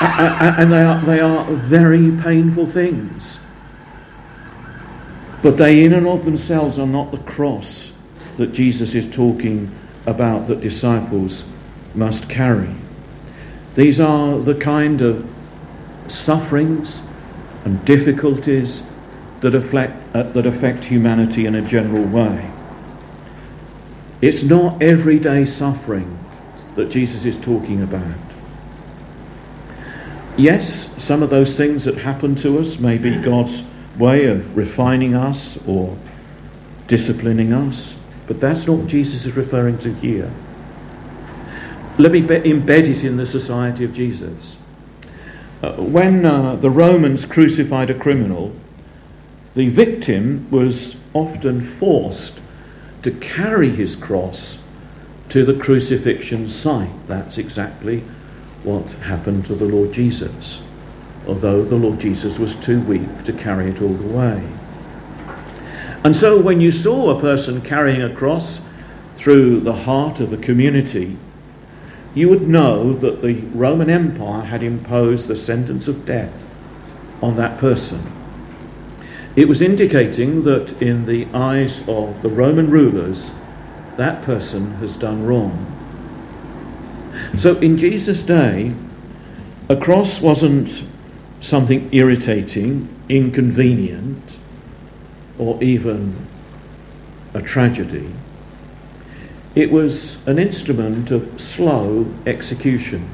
And 0.00 0.72
they 0.72 0.82
are, 0.82 1.00
they 1.00 1.20
are 1.20 1.44
very 1.44 2.12
painful 2.20 2.66
things. 2.66 3.40
But 5.42 5.56
they, 5.56 5.84
in 5.84 5.92
and 5.92 6.06
of 6.06 6.24
themselves, 6.24 6.78
are 6.78 6.86
not 6.86 7.10
the 7.10 7.18
cross 7.18 7.92
that 8.36 8.52
Jesus 8.52 8.94
is 8.94 9.10
talking 9.10 9.74
about 10.06 10.46
that 10.46 10.60
disciples 10.60 11.44
must 11.94 12.28
carry. 12.28 12.74
These 13.74 14.00
are 14.00 14.38
the 14.38 14.54
kind 14.54 15.00
of 15.00 15.28
sufferings 16.08 17.02
and 17.64 17.84
difficulties 17.84 18.84
that 19.40 19.54
affect, 19.54 20.14
uh, 20.14 20.22
that 20.22 20.46
affect 20.46 20.86
humanity 20.86 21.46
in 21.46 21.54
a 21.54 21.62
general 21.62 22.04
way. 22.04 22.50
It's 24.20 24.44
not 24.44 24.80
everyday 24.80 25.44
suffering 25.44 26.18
that 26.76 26.90
Jesus 26.90 27.24
is 27.24 27.36
talking 27.36 27.82
about. 27.82 28.16
Yes, 30.36 30.94
some 31.02 31.22
of 31.22 31.30
those 31.30 31.56
things 31.56 31.84
that 31.84 31.98
happen 31.98 32.36
to 32.36 32.58
us 32.58 32.78
may 32.78 32.98
be 32.98 33.20
God's 33.20 33.68
way 33.98 34.26
of 34.26 34.56
refining 34.56 35.14
us 35.14 35.58
or 35.66 35.96
disciplining 36.86 37.52
us, 37.52 37.94
but 38.26 38.40
that's 38.40 38.66
not 38.66 38.78
what 38.78 38.88
Jesus 38.88 39.24
is 39.24 39.36
referring 39.36 39.78
to 39.78 39.92
here. 39.94 40.30
Let 41.98 42.12
me 42.12 42.20
be- 42.20 42.40
embed 42.40 42.88
it 42.88 43.04
in 43.04 43.16
the 43.16 43.26
society 43.26 43.84
of 43.84 43.92
Jesus. 43.92 44.56
Uh, 45.62 45.74
when 45.74 46.24
uh, 46.24 46.56
the 46.56 46.70
Romans 46.70 47.24
crucified 47.24 47.90
a 47.90 47.94
criminal, 47.94 48.52
the 49.54 49.68
victim 49.68 50.48
was 50.50 50.96
often 51.14 51.60
forced 51.60 52.40
to 53.02 53.10
carry 53.10 53.68
his 53.68 53.94
cross 53.94 54.62
to 55.28 55.44
the 55.44 55.54
crucifixion 55.54 56.48
site. 56.48 56.90
That's 57.06 57.38
exactly 57.38 58.00
what 58.64 58.84
happened 59.04 59.46
to 59.46 59.54
the 59.54 59.64
Lord 59.64 59.92
Jesus, 59.92 60.62
although 61.32 61.64
the 61.64 61.76
Lord 61.76 61.98
Jesus 61.98 62.38
was 62.38 62.54
too 62.54 62.78
weak 62.82 63.24
to 63.24 63.32
carry 63.32 63.70
it 63.70 63.80
all 63.80 63.94
the 63.94 64.06
way. 64.06 64.46
And 66.04 66.14
so 66.14 66.38
when 66.38 66.60
you 66.60 66.70
saw 66.70 67.08
a 67.08 67.20
person 67.20 67.62
carrying 67.62 68.02
a 68.02 68.14
cross 68.14 68.60
through 69.16 69.60
the 69.60 69.72
heart 69.72 70.20
of 70.20 70.30
a 70.30 70.36
community, 70.36 71.16
you 72.14 72.28
would 72.28 72.46
know 72.46 72.92
that 72.92 73.22
the 73.22 73.40
Roman 73.54 73.88
Empire 73.88 74.42
had 74.42 74.62
imposed 74.62 75.26
the 75.26 75.36
sentence 75.36 75.88
of 75.88 76.04
death 76.04 76.54
on 77.22 77.36
that 77.36 77.58
person. 77.58 78.02
It 79.34 79.48
was 79.48 79.62
indicating 79.62 80.42
that 80.42 80.82
in 80.82 81.06
the 81.06 81.26
eyes 81.32 81.88
of 81.88 82.20
the 82.20 82.28
Roman 82.28 82.70
rulers, 82.70 83.30
that 83.96 84.22
person 84.22 84.72
has 84.74 84.96
done 84.96 85.24
wrong. 85.24 85.66
So 87.38 87.56
in 87.60 87.78
Jesus' 87.78 88.20
day, 88.20 88.74
a 89.70 89.76
cross 89.76 90.20
wasn't 90.20 90.84
something 91.42 91.92
irritating, 91.92 92.88
inconvenient, 93.10 94.38
or 95.38 95.62
even 95.62 96.16
a 97.34 97.42
tragedy. 97.42 98.10
It 99.54 99.70
was 99.70 100.26
an 100.26 100.38
instrument 100.38 101.10
of 101.10 101.38
slow 101.38 102.06
execution. 102.24 103.06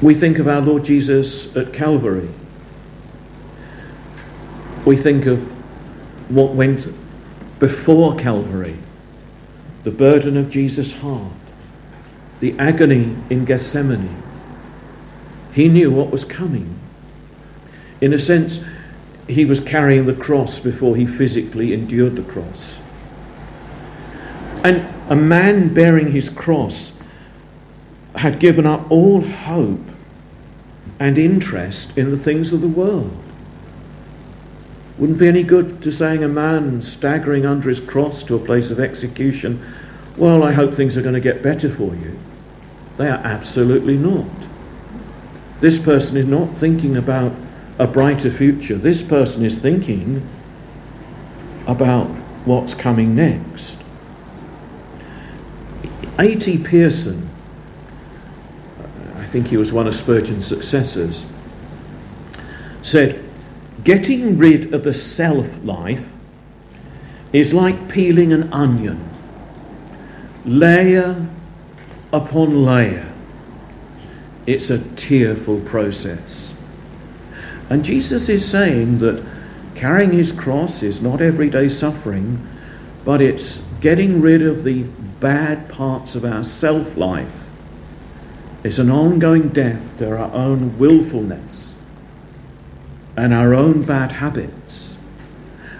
We 0.00 0.14
think 0.14 0.38
of 0.38 0.48
our 0.48 0.62
Lord 0.62 0.86
Jesus 0.86 1.54
at 1.54 1.74
Calvary 1.74 2.30
we 4.84 4.96
think 4.96 5.26
of 5.26 5.40
what 6.30 6.54
went 6.54 6.88
before 7.58 8.16
Calvary, 8.16 8.76
the 9.84 9.90
burden 9.90 10.36
of 10.36 10.50
Jesus' 10.50 11.00
heart, 11.00 11.32
the 12.40 12.58
agony 12.58 13.16
in 13.28 13.44
Gethsemane. 13.44 14.22
He 15.52 15.68
knew 15.68 15.90
what 15.90 16.10
was 16.10 16.24
coming. 16.24 16.78
In 18.00 18.12
a 18.12 18.18
sense, 18.18 18.64
he 19.28 19.44
was 19.44 19.60
carrying 19.60 20.06
the 20.06 20.14
cross 20.14 20.58
before 20.58 20.96
he 20.96 21.06
physically 21.06 21.72
endured 21.72 22.16
the 22.16 22.22
cross. 22.22 22.76
And 24.64 24.86
a 25.08 25.16
man 25.16 25.72
bearing 25.72 26.12
his 26.12 26.28
cross 26.28 26.98
had 28.16 28.38
given 28.38 28.66
up 28.66 28.90
all 28.90 29.22
hope 29.22 29.80
and 30.98 31.16
interest 31.16 31.96
in 31.96 32.10
the 32.10 32.16
things 32.16 32.52
of 32.52 32.60
the 32.60 32.68
world. 32.68 33.16
Wouldn't 34.98 35.18
be 35.18 35.28
any 35.28 35.42
good 35.42 35.82
to 35.82 35.92
saying 35.92 36.22
a 36.22 36.28
man 36.28 36.82
staggering 36.82 37.46
under 37.46 37.70
his 37.70 37.80
cross 37.80 38.22
to 38.24 38.36
a 38.36 38.38
place 38.38 38.70
of 38.70 38.78
execution, 38.78 39.64
Well, 40.16 40.42
I 40.42 40.52
hope 40.52 40.74
things 40.74 40.98
are 40.98 41.02
going 41.02 41.14
to 41.14 41.20
get 41.20 41.42
better 41.42 41.70
for 41.70 41.94
you. 41.94 42.18
They 42.98 43.08
are 43.08 43.20
absolutely 43.24 43.96
not. 43.96 44.28
This 45.60 45.82
person 45.82 46.16
is 46.16 46.26
not 46.26 46.50
thinking 46.50 46.96
about 46.96 47.32
a 47.78 47.86
brighter 47.86 48.30
future. 48.30 48.76
This 48.76 49.02
person 49.02 49.44
is 49.44 49.58
thinking 49.58 50.26
about 51.66 52.06
what's 52.44 52.74
coming 52.74 53.14
next. 53.14 53.76
A.T. 56.18 56.58
Pierson, 56.58 57.30
I 59.16 59.26
think 59.26 59.48
he 59.48 59.56
was 59.56 59.72
one 59.72 59.86
of 59.86 59.94
Spurgeon's 59.94 60.46
successors, 60.46 61.24
said, 62.82 63.24
Getting 63.84 64.36
rid 64.36 64.74
of 64.74 64.84
the 64.84 64.92
self 64.92 65.62
life 65.64 66.12
is 67.32 67.54
like 67.54 67.88
peeling 67.88 68.32
an 68.32 68.52
onion, 68.52 69.08
layer 70.44 71.26
upon 72.12 72.64
layer. 72.64 73.09
It's 74.46 74.70
a 74.70 74.78
tearful 74.94 75.60
process. 75.60 76.56
And 77.68 77.84
Jesus 77.84 78.28
is 78.28 78.48
saying 78.48 78.98
that 78.98 79.24
carrying 79.74 80.12
his 80.12 80.32
cross 80.32 80.82
is 80.82 81.00
not 81.00 81.20
everyday 81.20 81.68
suffering, 81.68 82.46
but 83.04 83.22
it's 83.22 83.62
getting 83.80 84.20
rid 84.20 84.42
of 84.42 84.64
the 84.64 84.82
bad 85.20 85.68
parts 85.68 86.14
of 86.14 86.24
our 86.24 86.44
self 86.44 86.96
life. 86.96 87.46
It's 88.62 88.78
an 88.78 88.90
ongoing 88.90 89.48
death 89.48 89.96
to 89.98 90.10
our 90.10 90.32
own 90.32 90.78
willfulness 90.78 91.74
and 93.16 93.32
our 93.32 93.54
own 93.54 93.82
bad 93.82 94.12
habits 94.12 94.98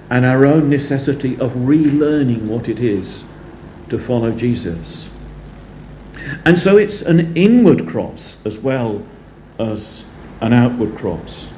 and 0.08 0.24
our 0.24 0.46
own 0.46 0.70
necessity 0.70 1.38
of 1.38 1.52
relearning 1.52 2.46
what 2.46 2.68
it 2.68 2.80
is 2.80 3.24
to 3.90 3.98
follow 3.98 4.32
Jesus. 4.32 5.09
And 6.44 6.58
so 6.58 6.76
it's 6.76 7.02
an 7.02 7.36
inward 7.36 7.86
cross 7.88 8.44
as 8.46 8.58
well 8.58 9.06
as 9.58 10.04
an 10.40 10.52
outward 10.52 10.96
cross. 10.96 11.50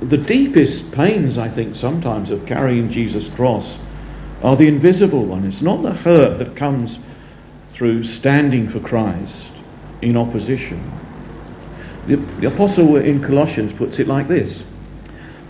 The 0.00 0.18
deepest 0.18 0.92
pains, 0.92 1.38
I 1.38 1.48
think, 1.48 1.76
sometimes 1.76 2.30
of 2.30 2.46
carrying 2.46 2.90
Jesus' 2.90 3.28
cross 3.28 3.78
are 4.42 4.56
the 4.56 4.68
invisible 4.68 5.24
one. 5.24 5.44
It's 5.44 5.62
not 5.62 5.82
the 5.82 5.94
hurt 5.94 6.38
that 6.38 6.54
comes 6.54 6.98
through 7.70 8.04
standing 8.04 8.68
for 8.68 8.80
Christ 8.80 9.52
in 10.02 10.16
opposition. 10.16 10.92
The, 12.06 12.16
the 12.16 12.46
apostle 12.46 12.96
in 12.96 13.22
Colossians 13.22 13.72
puts 13.72 13.98
it 13.98 14.06
like 14.06 14.28
this 14.28 14.66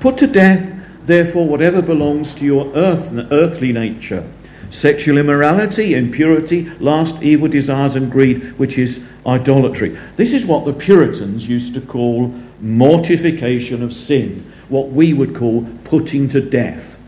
Put 0.00 0.16
to 0.18 0.26
death, 0.26 0.74
therefore, 1.02 1.46
whatever 1.46 1.82
belongs 1.82 2.34
to 2.34 2.44
your 2.44 2.72
earth, 2.74 3.12
earthly 3.30 3.72
nature 3.72 4.28
sexual 4.70 5.18
immorality, 5.18 5.94
impurity, 5.94 6.64
lust, 6.78 7.22
evil 7.22 7.48
desires, 7.48 7.94
and 7.94 8.10
greed, 8.10 8.42
which 8.58 8.78
is 8.78 9.06
idolatry. 9.26 9.90
This 10.16 10.32
is 10.32 10.44
what 10.44 10.64
the 10.64 10.72
Puritans 10.72 11.48
used 11.48 11.74
to 11.74 11.80
call 11.80 12.34
mortification 12.60 13.82
of 13.82 13.92
sin, 13.92 14.50
what 14.68 14.88
we 14.88 15.12
would 15.12 15.34
call 15.34 15.66
putting 15.84 16.28
to 16.30 16.40
death 16.40 16.98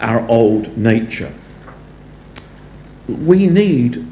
our 0.00 0.26
old 0.28 0.76
nature. 0.76 1.32
We 3.08 3.46
need 3.46 4.04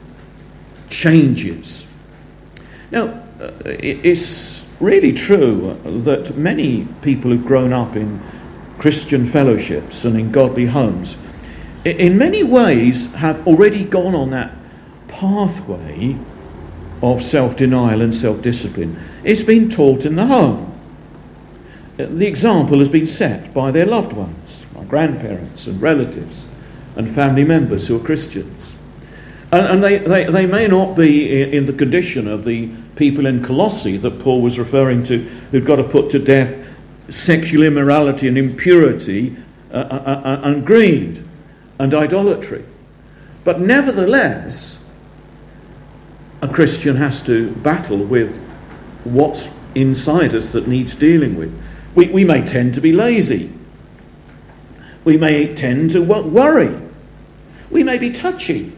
changes. 0.88 1.86
Now, 2.90 3.22
uh, 3.40 3.50
it's 3.64 4.64
really 4.80 5.12
true 5.12 5.78
that 5.84 6.36
many 6.36 6.86
people 7.02 7.30
who've 7.30 7.44
grown 7.44 7.72
up 7.72 7.96
in 7.96 8.20
Christian 8.78 9.26
fellowships 9.26 10.04
and 10.04 10.18
in 10.18 10.30
godly 10.30 10.66
homes, 10.66 11.16
in 11.86 12.18
many 12.18 12.42
ways, 12.42 13.12
have 13.14 13.46
already 13.46 13.84
gone 13.84 14.14
on 14.14 14.30
that 14.30 14.52
pathway 15.08 16.16
of 17.02 17.22
self 17.22 17.56
denial 17.56 18.00
and 18.00 18.14
self 18.14 18.42
discipline. 18.42 18.98
It's 19.22 19.42
been 19.42 19.70
taught 19.70 20.04
in 20.04 20.16
the 20.16 20.26
home. 20.26 20.72
The 21.96 22.26
example 22.26 22.80
has 22.80 22.90
been 22.90 23.06
set 23.06 23.54
by 23.54 23.70
their 23.70 23.86
loved 23.86 24.12
ones, 24.12 24.66
my 24.74 24.84
grandparents 24.84 25.66
and 25.66 25.80
relatives 25.80 26.46
and 26.94 27.08
family 27.08 27.44
members 27.44 27.86
who 27.86 27.96
are 27.96 28.04
Christians. 28.04 28.74
And, 29.52 29.66
and 29.66 29.84
they, 29.84 29.98
they, 29.98 30.24
they, 30.24 30.46
may 30.46 30.66
not 30.66 30.96
be 30.96 31.54
in 31.56 31.66
the 31.66 31.72
condition 31.72 32.26
of 32.26 32.44
the 32.44 32.68
people 32.96 33.26
in 33.26 33.42
Colossae 33.42 33.96
that 33.98 34.18
Paul 34.18 34.42
was 34.42 34.58
referring 34.58 35.04
to 35.04 35.18
who've 35.18 35.64
got 35.64 35.76
to 35.76 35.84
put 35.84 36.10
to 36.10 36.18
death 36.18 36.62
sexual 37.08 37.62
immorality 37.62 38.28
and 38.28 38.36
impurity 38.36 39.36
uh, 39.70 39.76
uh, 39.76 40.22
uh, 40.24 40.40
and 40.42 40.66
greed 40.66 41.25
and 41.78 41.94
idolatry. 41.94 42.64
But 43.44 43.60
nevertheless, 43.60 44.84
a 46.42 46.48
Christian 46.48 46.96
has 46.96 47.22
to 47.24 47.52
battle 47.56 47.98
with 47.98 48.36
what's 49.04 49.52
inside 49.74 50.34
us 50.34 50.52
that 50.52 50.66
needs 50.66 50.94
dealing 50.94 51.36
with. 51.36 51.56
We, 51.94 52.08
we 52.08 52.24
may 52.24 52.44
tend 52.44 52.74
to 52.74 52.80
be 52.80 52.92
lazy. 52.92 53.52
We 55.04 55.16
may 55.16 55.54
tend 55.54 55.92
to 55.92 56.02
worry. 56.02 56.76
We 57.70 57.82
may 57.82 57.98
be 57.98 58.10
touchy. 58.10 58.72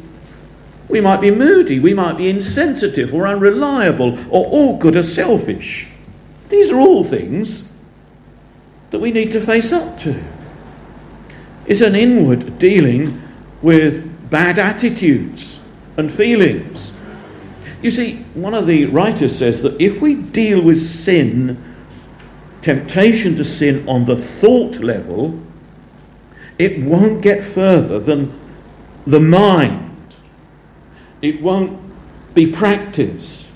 We 0.88 1.00
might 1.02 1.20
be 1.20 1.30
moody, 1.30 1.78
we 1.78 1.92
might 1.92 2.16
be 2.16 2.30
insensitive 2.30 3.12
or 3.12 3.26
unreliable 3.26 4.18
or 4.30 4.46
awkward 4.50 4.96
or 4.96 5.02
selfish. 5.02 5.88
These 6.48 6.70
are 6.70 6.78
all 6.78 7.04
things 7.04 7.68
that 8.90 9.00
we 9.00 9.10
need 9.10 9.32
to 9.32 9.40
face 9.40 9.70
up 9.70 9.98
to. 9.98 10.22
It's 11.68 11.80
an 11.80 11.94
inward 11.94 12.58
dealing 12.58 13.22
with 13.62 14.30
bad 14.30 14.58
attitudes 14.58 15.60
and 15.96 16.12
feelings. 16.12 16.92
You 17.80 17.92
see, 17.92 18.16
one 18.34 18.54
of 18.54 18.66
the 18.66 18.86
writers 18.86 19.38
says 19.38 19.62
that 19.62 19.80
if 19.80 20.02
we 20.02 20.16
deal 20.16 20.60
with 20.60 20.80
sin, 20.80 21.62
temptation 22.62 23.36
to 23.36 23.44
sin 23.44 23.88
on 23.88 24.06
the 24.06 24.16
thought 24.16 24.80
level, 24.80 25.40
it 26.58 26.82
won't 26.82 27.22
get 27.22 27.44
further 27.44 28.00
than 28.00 28.36
the 29.06 29.20
mind 29.20 29.88
it 31.20 31.42
won't 31.42 31.80
be 32.34 32.50
practiced. 32.50 33.46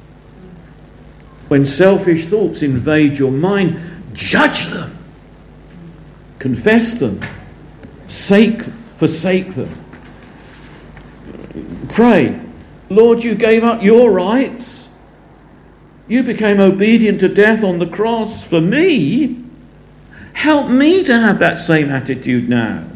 When 1.49 1.67
selfish 1.67 2.27
thoughts 2.27 2.63
invade 2.63 3.19
your 3.19 3.31
mind, 3.31 3.81
judge 4.13 4.67
them, 4.69 4.97
confess 6.39 6.95
them, 6.95 7.21
sake, 8.13 8.63
forsake 8.63 9.55
them. 9.55 9.71
Pray, 11.89 12.41
Lord, 12.89 13.25
you 13.25 13.35
gave 13.35 13.65
up 13.65 13.83
your 13.83 14.11
rights. 14.11 14.89
You 16.09 16.23
became 16.23 16.61
obedient 16.61 17.21
to 17.21 17.29
death 17.29 17.65
on 17.65 17.79
the 17.79 17.87
cross 17.87 18.45
for 18.45 18.61
me. 18.61 19.43
Help 20.35 20.69
me 20.69 21.05
to 21.05 21.19
have 21.19 21.39
that 21.39 21.59
same 21.59 21.91
attitude 21.91 22.49
now. 22.49 22.87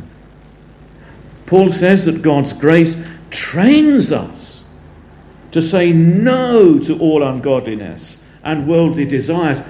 Paul 1.47 1.71
says 1.71 2.05
that 2.07 2.23
God's 2.23 2.53
grace 2.53 3.03
trains 3.31 4.11
us 4.11 4.65
to 5.53 5.63
say 5.63 5.93
no 5.93 6.79
to 6.81 6.99
all 6.99 7.23
ungodliness 7.23 8.23
and 8.43 8.67
worldly 8.67 9.05
desires 9.05 9.61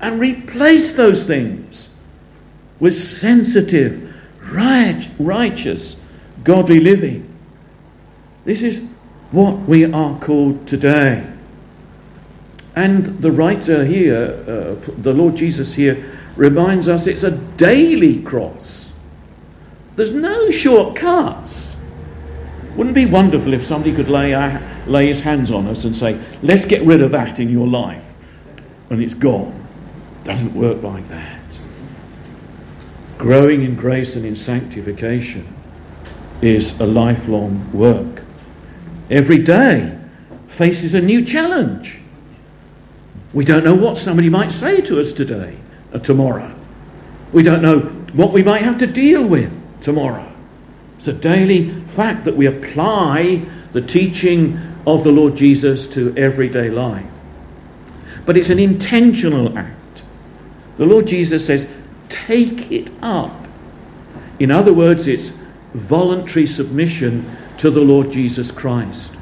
and 0.00 0.18
replace 0.18 0.94
those 0.94 1.26
things 1.26 1.88
with 2.80 2.94
sensitive, 2.94 4.05
right, 4.52 5.08
righteous, 5.18 6.00
godly 6.44 6.80
living. 6.80 7.28
This 8.44 8.62
is 8.62 8.86
what 9.30 9.56
we 9.68 9.84
are 9.84 10.18
called 10.20 10.66
today. 10.66 11.26
And 12.74 13.04
the 13.04 13.32
writer 13.32 13.84
here, 13.84 14.42
uh, 14.46 14.92
the 14.98 15.14
Lord 15.14 15.36
Jesus 15.36 15.74
here, 15.74 16.12
reminds 16.36 16.88
us 16.88 17.06
it's 17.06 17.22
a 17.22 17.30
daily 17.30 18.22
cross. 18.22 18.92
There's 19.96 20.12
no 20.12 20.50
shortcuts. 20.50 21.76
Wouldn't 22.76 22.96
it 22.96 23.06
be 23.06 23.10
wonderful 23.10 23.54
if 23.54 23.64
somebody 23.64 23.94
could 23.94 24.08
lay 24.08 24.34
lay 24.86 25.06
his 25.06 25.22
hands 25.22 25.50
on 25.50 25.66
us 25.66 25.84
and 25.84 25.96
say, 25.96 26.20
let's 26.42 26.66
get 26.66 26.82
rid 26.82 27.00
of 27.00 27.10
that 27.12 27.40
in 27.40 27.48
your 27.48 27.66
life. 27.66 28.04
And 28.90 29.02
it's 29.02 29.14
gone. 29.14 29.66
Doesn't 30.24 30.54
work 30.54 30.82
like 30.82 31.08
that. 31.08 31.35
Growing 33.18 33.62
in 33.62 33.76
grace 33.76 34.14
and 34.16 34.26
in 34.26 34.36
sanctification 34.36 35.46
is 36.42 36.78
a 36.78 36.86
lifelong 36.86 37.72
work. 37.72 38.22
Every 39.10 39.42
day 39.42 39.98
faces 40.48 40.94
a 40.94 41.00
new 41.00 41.24
challenge. 41.24 42.00
We 43.32 43.44
don't 43.44 43.64
know 43.64 43.74
what 43.74 43.96
somebody 43.96 44.28
might 44.28 44.52
say 44.52 44.80
to 44.82 45.00
us 45.00 45.12
today 45.12 45.56
or 45.92 45.98
tomorrow. 45.98 46.54
We 47.32 47.42
don't 47.42 47.62
know 47.62 47.80
what 48.12 48.32
we 48.32 48.42
might 48.42 48.62
have 48.62 48.78
to 48.78 48.86
deal 48.86 49.26
with 49.26 49.52
tomorrow. 49.80 50.32
It's 50.98 51.08
a 51.08 51.12
daily 51.12 51.70
fact 51.70 52.24
that 52.24 52.36
we 52.36 52.46
apply 52.46 53.44
the 53.72 53.82
teaching 53.82 54.58
of 54.86 55.04
the 55.04 55.12
Lord 55.12 55.36
Jesus 55.36 55.86
to 55.88 56.14
everyday 56.16 56.70
life. 56.70 57.04
But 58.24 58.36
it's 58.36 58.50
an 58.50 58.58
intentional 58.58 59.56
act. 59.58 60.02
The 60.76 60.86
Lord 60.86 61.06
Jesus 61.06 61.46
says, 61.46 61.70
take 62.08 62.70
it 62.70 62.90
up. 63.02 63.46
In 64.38 64.50
other 64.50 64.72
words, 64.72 65.06
it's 65.06 65.32
voluntary 65.74 66.46
submission 66.46 67.24
to 67.58 67.70
the 67.70 67.80
Lord 67.80 68.10
Jesus 68.10 68.50
Christ. 68.50 69.14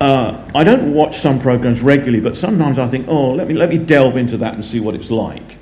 Uh, 0.00 0.46
I 0.54 0.62
don't 0.62 0.92
watch 0.92 1.16
some 1.16 1.40
programs 1.40 1.80
regularly, 1.80 2.20
but 2.20 2.36
sometimes 2.36 2.78
I 2.78 2.86
think, 2.86 3.06
oh, 3.08 3.30
let 3.32 3.48
me, 3.48 3.54
let 3.54 3.70
me 3.70 3.78
delve 3.78 4.16
into 4.16 4.36
that 4.38 4.54
and 4.54 4.64
see 4.64 4.78
what 4.78 4.94
it's 4.94 5.10
like. 5.10 5.56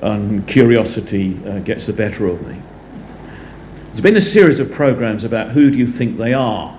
And 0.00 0.46
curiosity 0.48 1.38
uh, 1.46 1.60
gets 1.60 1.86
the 1.86 1.92
better 1.92 2.26
of 2.26 2.46
me. 2.46 2.60
There's 3.86 4.00
been 4.00 4.16
a 4.16 4.20
series 4.20 4.60
of 4.60 4.72
programs 4.72 5.24
about 5.24 5.50
who 5.50 5.70
do 5.70 5.78
you 5.78 5.86
think 5.86 6.16
they 6.16 6.34
are. 6.34 6.78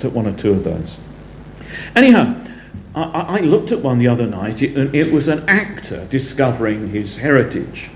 Took 0.00 0.12
one 0.12 0.26
or 0.26 0.32
two 0.32 0.52
of 0.52 0.64
those? 0.64 0.96
Anyhow, 1.94 2.40
I, 2.98 3.38
I 3.38 3.40
looked 3.40 3.72
at 3.72 3.80
one 3.80 3.98
the 3.98 4.08
other 4.08 4.26
night. 4.26 4.62
It, 4.62 4.94
it 4.94 5.12
was 5.12 5.28
an 5.28 5.48
actor 5.48 6.06
discovering 6.06 6.88
his 6.88 7.18
heritage. 7.18 7.90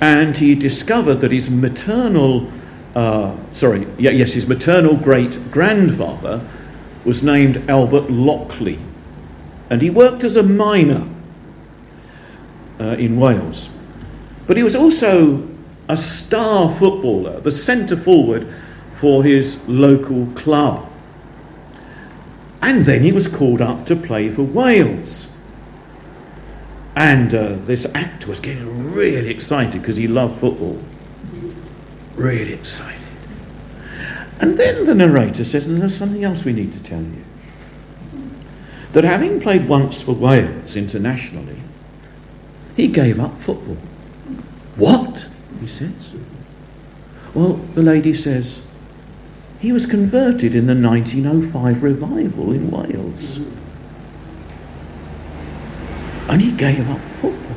And 0.00 0.36
he 0.36 0.54
discovered 0.54 1.16
that 1.16 1.30
his 1.30 1.48
maternal, 1.48 2.50
uh, 2.94 3.36
sorry, 3.52 3.86
yeah, 3.98 4.10
yes, 4.10 4.32
his 4.32 4.46
maternal 4.46 4.96
great 4.96 5.50
grandfather 5.50 6.46
was 7.04 7.22
named 7.22 7.68
Albert 7.70 8.10
Lockley. 8.10 8.78
And 9.70 9.82
he 9.82 9.90
worked 9.90 10.24
as 10.24 10.36
a 10.36 10.42
miner 10.42 11.06
uh, 12.80 12.96
in 12.98 13.18
Wales. 13.18 13.68
But 14.46 14.56
he 14.56 14.62
was 14.62 14.76
also 14.76 15.48
a 15.88 15.96
star 15.96 16.68
footballer, 16.70 17.40
the 17.40 17.50
centre 17.50 17.96
forward 17.96 18.52
for 18.92 19.22
his 19.22 19.66
local 19.68 20.26
club. 20.34 20.90
And 22.64 22.86
then 22.86 23.02
he 23.02 23.12
was 23.12 23.28
called 23.28 23.60
up 23.60 23.84
to 23.86 23.94
play 23.94 24.30
for 24.30 24.42
Wales. 24.42 25.26
And 26.96 27.34
uh, 27.34 27.56
this 27.56 27.84
actor 27.94 28.26
was 28.26 28.40
getting 28.40 28.90
really 28.90 29.28
excited 29.28 29.82
because 29.82 29.98
he 29.98 30.08
loved 30.08 30.40
football. 30.40 30.80
Really 32.14 32.54
excited. 32.54 33.02
And 34.40 34.56
then 34.56 34.86
the 34.86 34.94
narrator 34.94 35.44
says, 35.44 35.66
and 35.66 35.82
there's 35.82 35.94
something 35.94 36.24
else 36.24 36.46
we 36.46 36.54
need 36.54 36.72
to 36.72 36.82
tell 36.82 37.02
you. 37.02 37.22
That 38.92 39.04
having 39.04 39.40
played 39.40 39.68
once 39.68 40.00
for 40.00 40.12
Wales 40.12 40.74
internationally, 40.74 41.58
he 42.76 42.88
gave 42.88 43.20
up 43.20 43.36
football. 43.36 43.76
What? 44.76 45.28
He 45.60 45.66
says. 45.66 46.14
Well, 47.34 47.54
the 47.74 47.82
lady 47.82 48.14
says, 48.14 48.64
he 49.64 49.72
was 49.72 49.86
converted 49.86 50.54
in 50.54 50.66
the 50.66 50.74
1905 50.74 51.82
revival 51.82 52.52
in 52.52 52.70
Wales. 52.70 53.38
And 56.28 56.42
he 56.42 56.52
gave 56.52 56.90
up 56.90 57.00
football. 57.00 57.56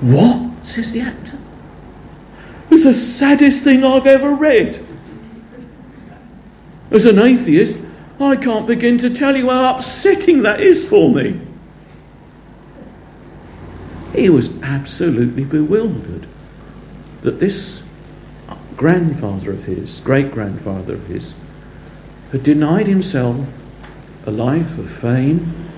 What? 0.00 0.64
says 0.64 0.92
the 0.92 1.00
actor. 1.00 1.38
It's 2.70 2.84
the 2.84 2.94
saddest 2.94 3.64
thing 3.64 3.82
I've 3.82 4.06
ever 4.06 4.32
read. 4.32 4.86
As 6.92 7.04
an 7.04 7.18
atheist, 7.18 7.76
I 8.20 8.36
can't 8.36 8.68
begin 8.68 8.96
to 8.98 9.10
tell 9.12 9.36
you 9.36 9.50
how 9.50 9.74
upsetting 9.74 10.42
that 10.42 10.60
is 10.60 10.88
for 10.88 11.12
me. 11.12 11.40
He 14.14 14.30
was 14.30 14.62
absolutely 14.62 15.42
bewildered 15.42 16.28
that 17.22 17.40
this 17.40 17.79
grandfather 18.80 19.52
of 19.52 19.64
his, 19.64 20.00
great 20.00 20.32
grandfather 20.32 20.94
of 20.94 21.06
his, 21.06 21.34
had 22.32 22.42
denied 22.42 22.86
himself 22.86 23.46
a 24.24 24.30
life 24.30 24.78
of 24.78 24.90
fame, 24.90 25.68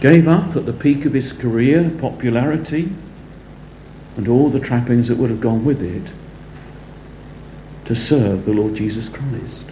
gave 0.00 0.26
up 0.26 0.56
at 0.56 0.64
the 0.64 0.72
peak 0.72 1.04
of 1.04 1.12
his 1.12 1.34
career 1.34 1.92
popularity 1.98 2.90
and 4.16 4.26
all 4.26 4.48
the 4.48 4.58
trappings 4.58 5.08
that 5.08 5.18
would 5.18 5.28
have 5.28 5.42
gone 5.42 5.62
with 5.62 5.82
it 5.82 6.10
to 7.84 7.94
serve 7.94 8.46
the 8.46 8.54
Lord 8.54 8.74
Jesus 8.74 9.10
Christ. 9.10 9.66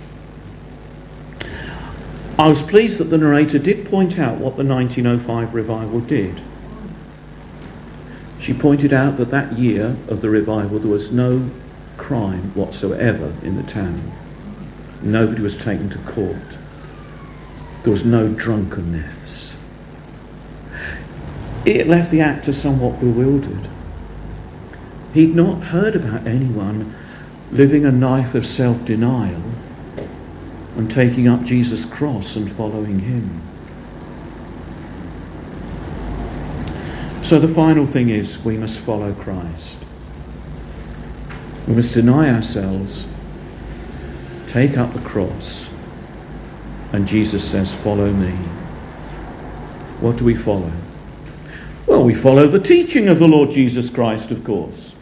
I 2.39 2.51
was 2.51 2.63
pleased 2.63 2.99
that 2.99 3.05
the 3.05 3.17
narrator 3.17 3.59
did 3.59 3.89
point 3.89 4.19
out 4.19 4.37
what 4.37 4.59
the 4.59 4.65
1905 4.65 5.55
revival 5.55 6.01
did. 6.01 6.43
She 8.39 8.53
pointed 8.53 8.93
out 8.93 9.17
that 9.17 9.31
that 9.31 9.57
year 9.57 9.97
of 10.07 10.21
the 10.21 10.29
revival 10.29 10.79
there 10.81 10.91
was 10.91 11.11
no 11.11 11.51
crime 11.99 12.55
whatsoever 12.55 13.35
in 13.43 13.57
the 13.57 13.63
town. 13.63 14.11
Nobody 15.03 15.43
was 15.43 15.57
taken 15.57 15.91
to 15.91 15.99
court. 15.99 16.57
There 17.83 17.93
was 17.93 18.05
no 18.05 18.29
drunkenness. 18.29 19.55
It 21.67 21.87
left 21.87 22.11
the 22.11 22.21
actor 22.21 22.53
somewhat 22.53 23.01
bewildered. 23.01 23.69
He'd 25.13 25.35
not 25.35 25.65
heard 25.65 25.95
about 25.95 26.27
anyone 26.27 26.95
living 27.51 27.85
a 27.85 27.93
life 27.93 28.35
of 28.35 28.47
self 28.47 28.85
denial 28.85 29.43
and 30.77 30.91
taking 30.91 31.27
up 31.27 31.43
Jesus' 31.43 31.85
cross 31.85 32.37
and 32.37 32.51
following 32.51 33.01
him. 33.01 33.43
So 37.23 37.39
the 37.39 37.49
final 37.49 37.85
thing 37.85 38.09
is 38.09 38.43
we 38.45 38.57
must 38.57 38.79
follow 38.79 39.13
Christ. 39.13 39.79
We 41.69 41.75
must 41.75 41.93
deny 41.93 42.35
ourselves, 42.35 43.07
take 44.47 44.79
up 44.79 44.95
the 44.95 45.01
cross, 45.01 45.69
and 46.95 47.07
Jesus 47.07 47.49
says, 47.49 47.75
Follow 47.75 48.11
me. 48.11 48.31
What 50.01 50.17
do 50.17 50.25
we 50.25 50.35
follow? 50.35 50.73
Well, 51.87 52.05
we 52.05 52.15
follow 52.15 52.47
the 52.47 52.59
teaching 52.59 53.09
of 53.09 53.19
the 53.19 53.29
Lord 53.29 53.51
Jesus 53.51 53.91
Christ, 53.91 54.31
of 54.31 54.45
course. 54.45 54.95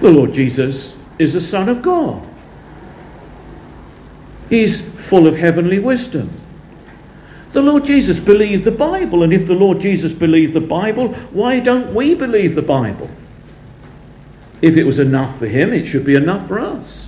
The 0.00 0.10
Lord 0.12 0.32
Jesus 0.32 0.96
is 1.18 1.32
the 1.32 1.40
Son 1.40 1.68
of 1.68 1.82
God. 1.82 2.24
He's 4.48 4.80
full 4.80 5.26
of 5.26 5.36
heavenly 5.36 5.80
wisdom. 5.80 6.30
The 7.50 7.62
Lord 7.62 7.84
Jesus 7.84 8.20
believed 8.20 8.62
the 8.62 8.70
Bible, 8.70 9.24
and 9.24 9.32
if 9.32 9.48
the 9.48 9.54
Lord 9.54 9.80
Jesus 9.80 10.12
believed 10.12 10.54
the 10.54 10.60
Bible, 10.60 11.14
why 11.32 11.58
don't 11.58 11.92
we 11.92 12.14
believe 12.14 12.54
the 12.54 12.62
Bible? 12.62 13.10
If 14.64 14.78
it 14.78 14.84
was 14.84 14.98
enough 14.98 15.38
for 15.38 15.46
him, 15.46 15.74
it 15.74 15.84
should 15.84 16.06
be 16.06 16.14
enough 16.14 16.48
for 16.48 16.58
us. 16.58 17.06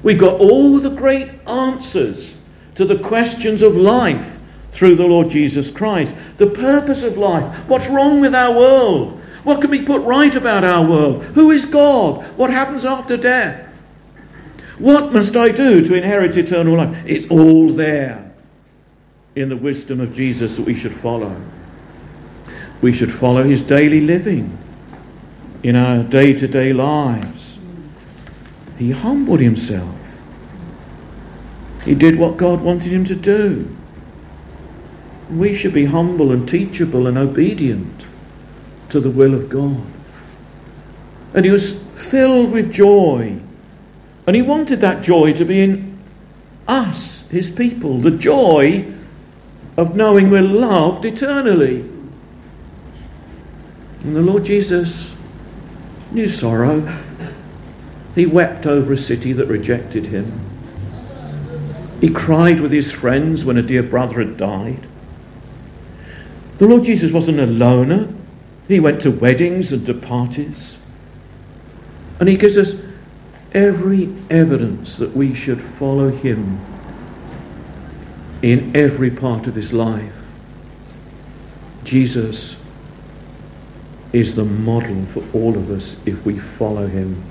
We 0.00 0.14
got 0.14 0.40
all 0.40 0.78
the 0.78 0.88
great 0.88 1.28
answers 1.48 2.40
to 2.76 2.84
the 2.84 2.96
questions 2.96 3.62
of 3.62 3.74
life 3.74 4.38
through 4.70 4.94
the 4.94 5.08
Lord 5.08 5.28
Jesus 5.28 5.72
Christ. 5.72 6.14
The 6.38 6.46
purpose 6.46 7.02
of 7.02 7.16
life. 7.16 7.68
What's 7.68 7.88
wrong 7.88 8.20
with 8.20 8.32
our 8.32 8.56
world? 8.56 9.20
What 9.42 9.60
can 9.60 9.72
be 9.72 9.82
put 9.82 10.02
right 10.02 10.32
about 10.36 10.62
our 10.62 10.88
world? 10.88 11.24
Who 11.34 11.50
is 11.50 11.64
God? 11.64 12.24
What 12.36 12.50
happens 12.50 12.84
after 12.84 13.16
death? 13.16 13.82
What 14.78 15.12
must 15.12 15.34
I 15.34 15.48
do 15.48 15.84
to 15.84 15.94
inherit 15.94 16.36
eternal 16.36 16.76
life? 16.76 17.02
It's 17.04 17.26
all 17.26 17.70
there 17.70 18.32
in 19.34 19.48
the 19.48 19.56
wisdom 19.56 19.98
of 19.98 20.14
Jesus 20.14 20.58
that 20.58 20.64
we 20.64 20.76
should 20.76 20.94
follow. 20.94 21.42
We 22.80 22.92
should 22.92 23.10
follow 23.10 23.42
his 23.42 23.62
daily 23.62 24.00
living 24.00 24.56
in 25.62 25.76
our 25.76 26.02
day 26.02 26.32
to 26.32 26.48
day 26.48 26.72
lives. 26.72 27.58
He 28.78 28.92
humbled 28.92 29.40
himself. 29.40 29.94
He 31.84 31.94
did 31.94 32.18
what 32.18 32.36
God 32.36 32.62
wanted 32.62 32.92
him 32.92 33.04
to 33.04 33.14
do. 33.14 33.76
We 35.30 35.54
should 35.54 35.74
be 35.74 35.84
humble 35.84 36.32
and 36.32 36.48
teachable 36.48 37.06
and 37.06 37.16
obedient 37.16 38.06
to 38.88 39.00
the 39.00 39.10
will 39.10 39.34
of 39.34 39.48
God. 39.48 39.86
And 41.34 41.44
he 41.44 41.50
was 41.50 41.82
filled 41.82 42.50
with 42.50 42.72
joy. 42.72 43.38
And 44.26 44.36
he 44.36 44.42
wanted 44.42 44.80
that 44.80 45.02
joy 45.02 45.32
to 45.34 45.44
be 45.44 45.60
in 45.62 45.98
us, 46.66 47.28
his 47.28 47.50
people, 47.50 47.98
the 47.98 48.10
joy 48.10 48.92
of 49.76 49.96
knowing 49.96 50.30
we're 50.30 50.42
loved 50.42 51.04
eternally. 51.04 51.80
And 54.02 54.16
the 54.16 54.22
Lord 54.22 54.44
Jesus 54.44 55.14
knew 56.12 56.28
sorrow. 56.28 56.80
He 58.14 58.26
wept 58.26 58.66
over 58.66 58.92
a 58.92 58.98
city 58.98 59.32
that 59.32 59.46
rejected 59.46 60.06
him. 60.06 60.40
He 62.00 62.08
cried 62.08 62.60
with 62.60 62.72
his 62.72 62.92
friends 62.92 63.44
when 63.44 63.56
a 63.58 63.62
dear 63.62 63.82
brother 63.82 64.18
had 64.18 64.36
died. 64.36 64.86
The 66.58 66.66
Lord 66.66 66.84
Jesus 66.84 67.12
wasn't 67.12 67.40
a 67.40 67.46
loner. 67.46 68.12
He 68.68 68.80
went 68.80 69.00
to 69.02 69.10
weddings 69.10 69.72
and 69.72 69.84
to 69.86 69.94
parties. 69.94 70.80
And 72.18 72.28
he 72.28 72.36
gives 72.36 72.56
us 72.56 72.80
every 73.52 74.14
evidence 74.28 74.96
that 74.98 75.14
we 75.16 75.34
should 75.34 75.62
follow 75.62 76.10
him 76.10 76.60
in 78.42 78.74
every 78.74 79.10
part 79.10 79.46
of 79.46 79.54
his 79.54 79.72
life. 79.72 80.30
Jesus 81.84 82.59
is 84.12 84.34
the 84.34 84.44
model 84.44 85.04
for 85.06 85.24
all 85.32 85.56
of 85.56 85.70
us 85.70 85.96
if 86.04 86.24
we 86.24 86.38
follow 86.38 86.86
him. 86.86 87.22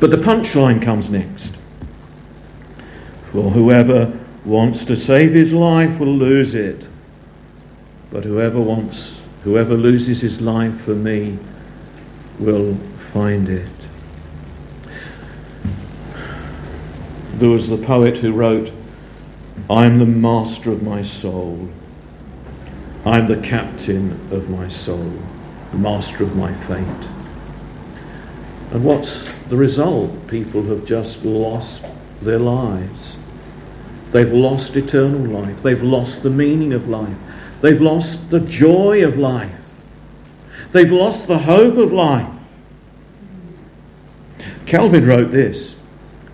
But 0.00 0.10
the 0.10 0.16
punchline 0.16 0.80
comes 0.80 1.10
next. 1.10 1.54
For 3.24 3.50
whoever 3.50 4.18
wants 4.44 4.84
to 4.86 4.96
save 4.96 5.34
his 5.34 5.52
life 5.52 5.98
will 5.98 6.06
lose 6.06 6.54
it. 6.54 6.86
But 8.10 8.24
whoever 8.24 8.60
wants, 8.60 9.20
whoever 9.44 9.74
loses 9.74 10.22
his 10.22 10.40
life 10.40 10.80
for 10.80 10.94
me 10.94 11.38
will 12.38 12.74
find 12.96 13.48
it. 13.48 13.68
There 17.34 17.50
was 17.50 17.68
the 17.68 17.76
poet 17.76 18.18
who 18.18 18.32
wrote, 18.32 18.72
I'm 19.68 19.98
the 19.98 20.06
master 20.06 20.72
of 20.72 20.82
my 20.82 21.02
soul. 21.02 21.68
I'm 23.08 23.26
the 23.26 23.40
captain 23.40 24.12
of 24.30 24.50
my 24.50 24.68
soul, 24.68 25.14
the 25.72 25.78
master 25.78 26.24
of 26.24 26.36
my 26.36 26.52
fate. 26.52 27.08
And 28.70 28.84
what's 28.84 29.32
the 29.44 29.56
result? 29.56 30.28
People 30.28 30.64
have 30.64 30.84
just 30.84 31.24
lost 31.24 31.86
their 32.20 32.38
lives. 32.38 33.16
They've 34.12 34.30
lost 34.30 34.76
eternal 34.76 35.22
life. 35.40 35.62
They've 35.62 35.82
lost 35.82 36.22
the 36.22 36.28
meaning 36.28 36.74
of 36.74 36.86
life. 36.86 37.16
They've 37.62 37.80
lost 37.80 38.28
the 38.28 38.40
joy 38.40 39.02
of 39.02 39.16
life. 39.16 39.58
They've 40.72 40.92
lost 40.92 41.28
the 41.28 41.38
hope 41.38 41.78
of 41.78 41.94
life. 41.94 42.28
Calvin 44.66 45.06
wrote 45.06 45.30
this 45.30 45.80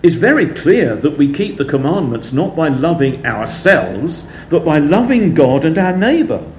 It's 0.03 0.17
very 0.17 0.47
clear 0.47 0.97
that 0.97 1.17
we 1.17 1.31
keep 1.31 1.55
the 1.55 1.63
commandments 1.63 2.33
not 2.33 2.53
by 2.53 2.67
loving 2.67 3.25
ourselves, 3.25 4.25
but 4.49 4.65
by 4.65 4.79
loving 4.79 5.33
God 5.33 5.63
and 5.63 5.77
our 5.77 5.95
neighbour. 5.95 6.51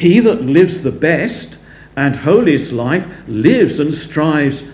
He 0.00 0.18
that 0.20 0.40
lives 0.40 0.80
the 0.80 0.90
best 0.90 1.58
and 1.94 2.16
holiest 2.16 2.72
life 2.72 3.06
lives 3.28 3.78
and 3.78 3.92
strives 3.92 4.66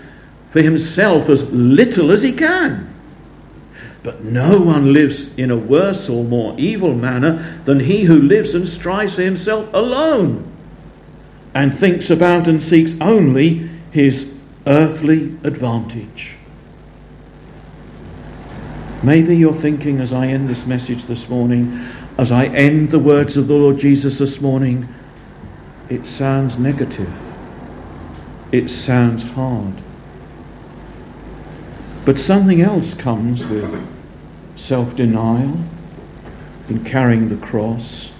for 0.47 0.61
himself 0.61 1.27
as 1.27 1.51
little 1.51 2.11
as 2.11 2.21
he 2.21 2.31
can. 2.31 2.89
But 4.03 4.23
no 4.23 4.61
one 4.61 4.93
lives 4.93 5.37
in 5.37 5.51
a 5.51 5.57
worse 5.57 6.09
or 6.09 6.23
more 6.23 6.55
evil 6.57 6.95
manner 6.95 7.61
than 7.65 7.81
he 7.81 8.03
who 8.03 8.21
lives 8.21 8.55
and 8.55 8.69
strives 8.69 9.15
for 9.15 9.21
himself 9.21 9.69
alone 9.73 10.49
and 11.53 11.73
thinks 11.73 12.09
about 12.09 12.47
and 12.47 12.63
seeks 12.63 12.95
only 13.01 13.69
his 13.91 14.33
earthly 14.65 15.35
advantage. 15.43 16.37
Maybe 19.03 19.35
you're 19.35 19.51
thinking 19.51 19.99
as 19.99 20.13
I 20.13 20.27
end 20.27 20.47
this 20.47 20.65
message 20.65 21.03
this 21.03 21.27
morning, 21.27 21.85
as 22.17 22.31
I 22.31 22.45
end 22.45 22.91
the 22.91 22.99
words 22.99 23.35
of 23.35 23.47
the 23.47 23.55
Lord 23.55 23.77
Jesus 23.77 24.19
this 24.19 24.39
morning, 24.39 24.87
it 25.89 26.07
sounds 26.07 26.57
negative. 26.57 27.13
It 28.51 28.69
sounds 28.69 29.23
hard. 29.23 29.75
But 32.05 32.17
something 32.19 32.61
else 32.61 32.93
comes 32.93 33.45
with 33.45 33.85
self 34.55 34.95
denial, 34.95 35.59
and 36.67 36.85
carrying 36.85 37.29
the 37.29 37.37
cross. 37.37 38.11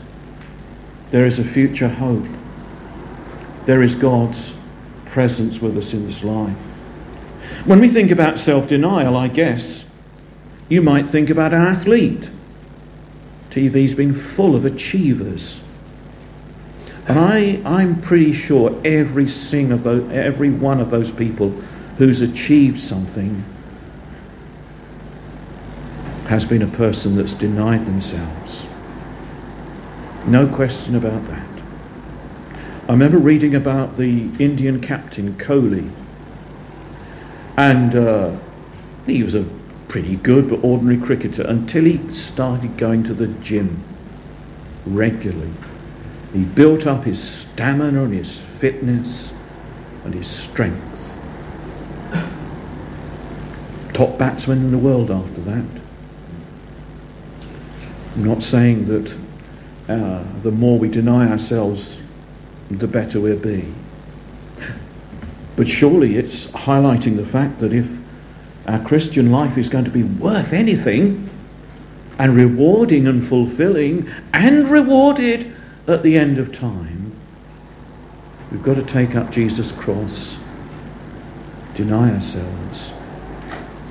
There 1.11 1.25
is 1.25 1.39
a 1.39 1.43
future 1.43 1.89
hope. 1.89 2.27
There 3.65 3.81
is 3.81 3.95
God's 3.95 4.53
presence 5.05 5.61
with 5.61 5.77
us 5.77 5.93
in 5.93 6.05
this 6.05 6.23
life. 6.23 6.55
When 7.65 7.79
we 7.79 7.89
think 7.89 8.11
about 8.11 8.39
self 8.39 8.67
denial, 8.67 9.15
I 9.15 9.27
guess 9.27 9.89
you 10.69 10.81
might 10.81 11.07
think 11.07 11.29
about 11.29 11.53
an 11.53 11.61
athlete. 11.61 12.29
TV's 13.49 13.95
been 13.95 14.13
full 14.13 14.55
of 14.55 14.65
achievers. 14.65 15.63
And 17.07 17.17
I, 17.17 17.61
I'm 17.65 18.01
pretty 18.01 18.33
sure 18.33 18.79
every, 18.83 19.27
sing 19.27 19.71
of 19.71 19.83
those, 19.83 20.09
every 20.11 20.49
one 20.49 20.81
of 20.81 20.89
those 20.89 21.11
people 21.11 21.51
who's 21.97 22.19
achieved 22.19 22.79
something 22.79 23.45
has 26.27 26.43
been 26.43 26.61
a 26.61 26.67
person 26.67 27.15
that's 27.15 27.33
denied 27.33 27.85
themselves. 27.85 28.65
No 30.25 30.47
question 30.47 30.95
about 30.95 31.25
that. 31.27 31.47
I 32.89 32.91
remember 32.91 33.17
reading 33.17 33.55
about 33.55 33.95
the 33.95 34.29
Indian 34.37 34.81
captain, 34.81 35.35
Kohli. 35.35 35.89
And 37.55 37.95
uh, 37.95 38.37
he 39.05 39.23
was 39.23 39.33
a 39.33 39.45
pretty 39.87 40.17
good 40.17 40.49
but 40.49 40.61
ordinary 40.63 40.97
cricketer 40.97 41.43
until 41.43 41.85
he 41.85 42.13
started 42.13 42.75
going 42.75 43.03
to 43.03 43.13
the 43.13 43.27
gym 43.27 43.81
regularly. 44.85 45.51
He 46.33 46.43
built 46.43 46.85
up 46.85 47.05
his 47.05 47.21
stamina 47.23 48.03
and 48.03 48.13
his 48.13 48.39
fitness 48.39 49.33
and 50.03 50.13
his 50.13 50.27
strength. 50.27 51.11
Top 53.93 54.17
batsman 54.17 54.59
in 54.59 54.71
the 54.71 54.77
world 54.77 55.09
after 55.09 55.41
that. 55.41 55.65
I'm 58.15 58.23
not 58.23 58.43
saying 58.43 58.85
that 58.85 59.15
uh, 59.87 60.23
the 60.41 60.51
more 60.51 60.77
we 60.77 60.89
deny 60.89 61.29
ourselves, 61.29 61.97
the 62.69 62.87
better 62.87 63.19
we'll 63.19 63.39
be. 63.39 63.73
But 65.55 65.67
surely 65.67 66.17
it's 66.17 66.47
highlighting 66.47 67.15
the 67.15 67.25
fact 67.25 67.59
that 67.59 67.73
if 67.73 67.97
our 68.67 68.83
Christian 68.83 69.31
life 69.31 69.57
is 69.57 69.69
going 69.69 69.85
to 69.85 69.91
be 69.91 70.03
worth 70.03 70.53
anything 70.53 71.29
and 72.19 72.35
rewarding 72.35 73.07
and 73.07 73.25
fulfilling 73.25 74.09
and 74.33 74.67
rewarded 74.67 75.51
at 75.87 76.03
the 76.03 76.17
end 76.17 76.37
of 76.37 76.51
time, 76.51 77.13
we've 78.51 78.61
got 78.61 78.75
to 78.75 78.83
take 78.83 79.15
up 79.15 79.31
Jesus' 79.31 79.71
cross, 79.71 80.37
deny 81.75 82.13
ourselves, 82.13 82.91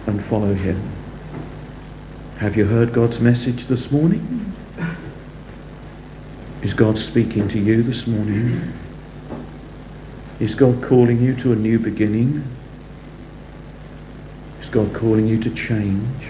and 0.06 0.22
follow 0.22 0.52
Him. 0.52 0.82
Have 2.38 2.54
you 2.54 2.66
heard 2.66 2.92
God's 2.92 3.18
message 3.18 3.64
this 3.64 3.90
morning? 3.90 4.52
Is 6.62 6.74
God 6.74 6.98
speaking 6.98 7.48
to 7.48 7.58
you 7.58 7.82
this 7.82 8.06
morning? 8.06 8.74
Is 10.38 10.54
God 10.54 10.82
calling 10.82 11.22
you 11.22 11.34
to 11.36 11.52
a 11.52 11.56
new 11.56 11.78
beginning? 11.78 12.44
Is 14.60 14.68
God 14.68 14.92
calling 14.92 15.26
you 15.26 15.40
to 15.40 15.50
change? 15.50 16.28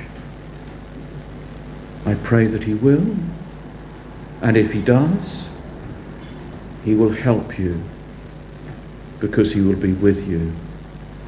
I 2.05 2.15
pray 2.15 2.47
that 2.47 2.65
He 2.65 2.75
will. 2.75 3.17
And 4.41 4.57
if 4.57 4.73
He 4.73 4.81
does, 4.81 5.49
He 6.87 6.95
will 6.95 7.11
help 7.11 7.59
you 7.59 7.83
because 9.19 9.53
He 9.53 9.61
will 9.61 9.75
be 9.75 9.93
with 9.93 10.29
you. 10.29 10.53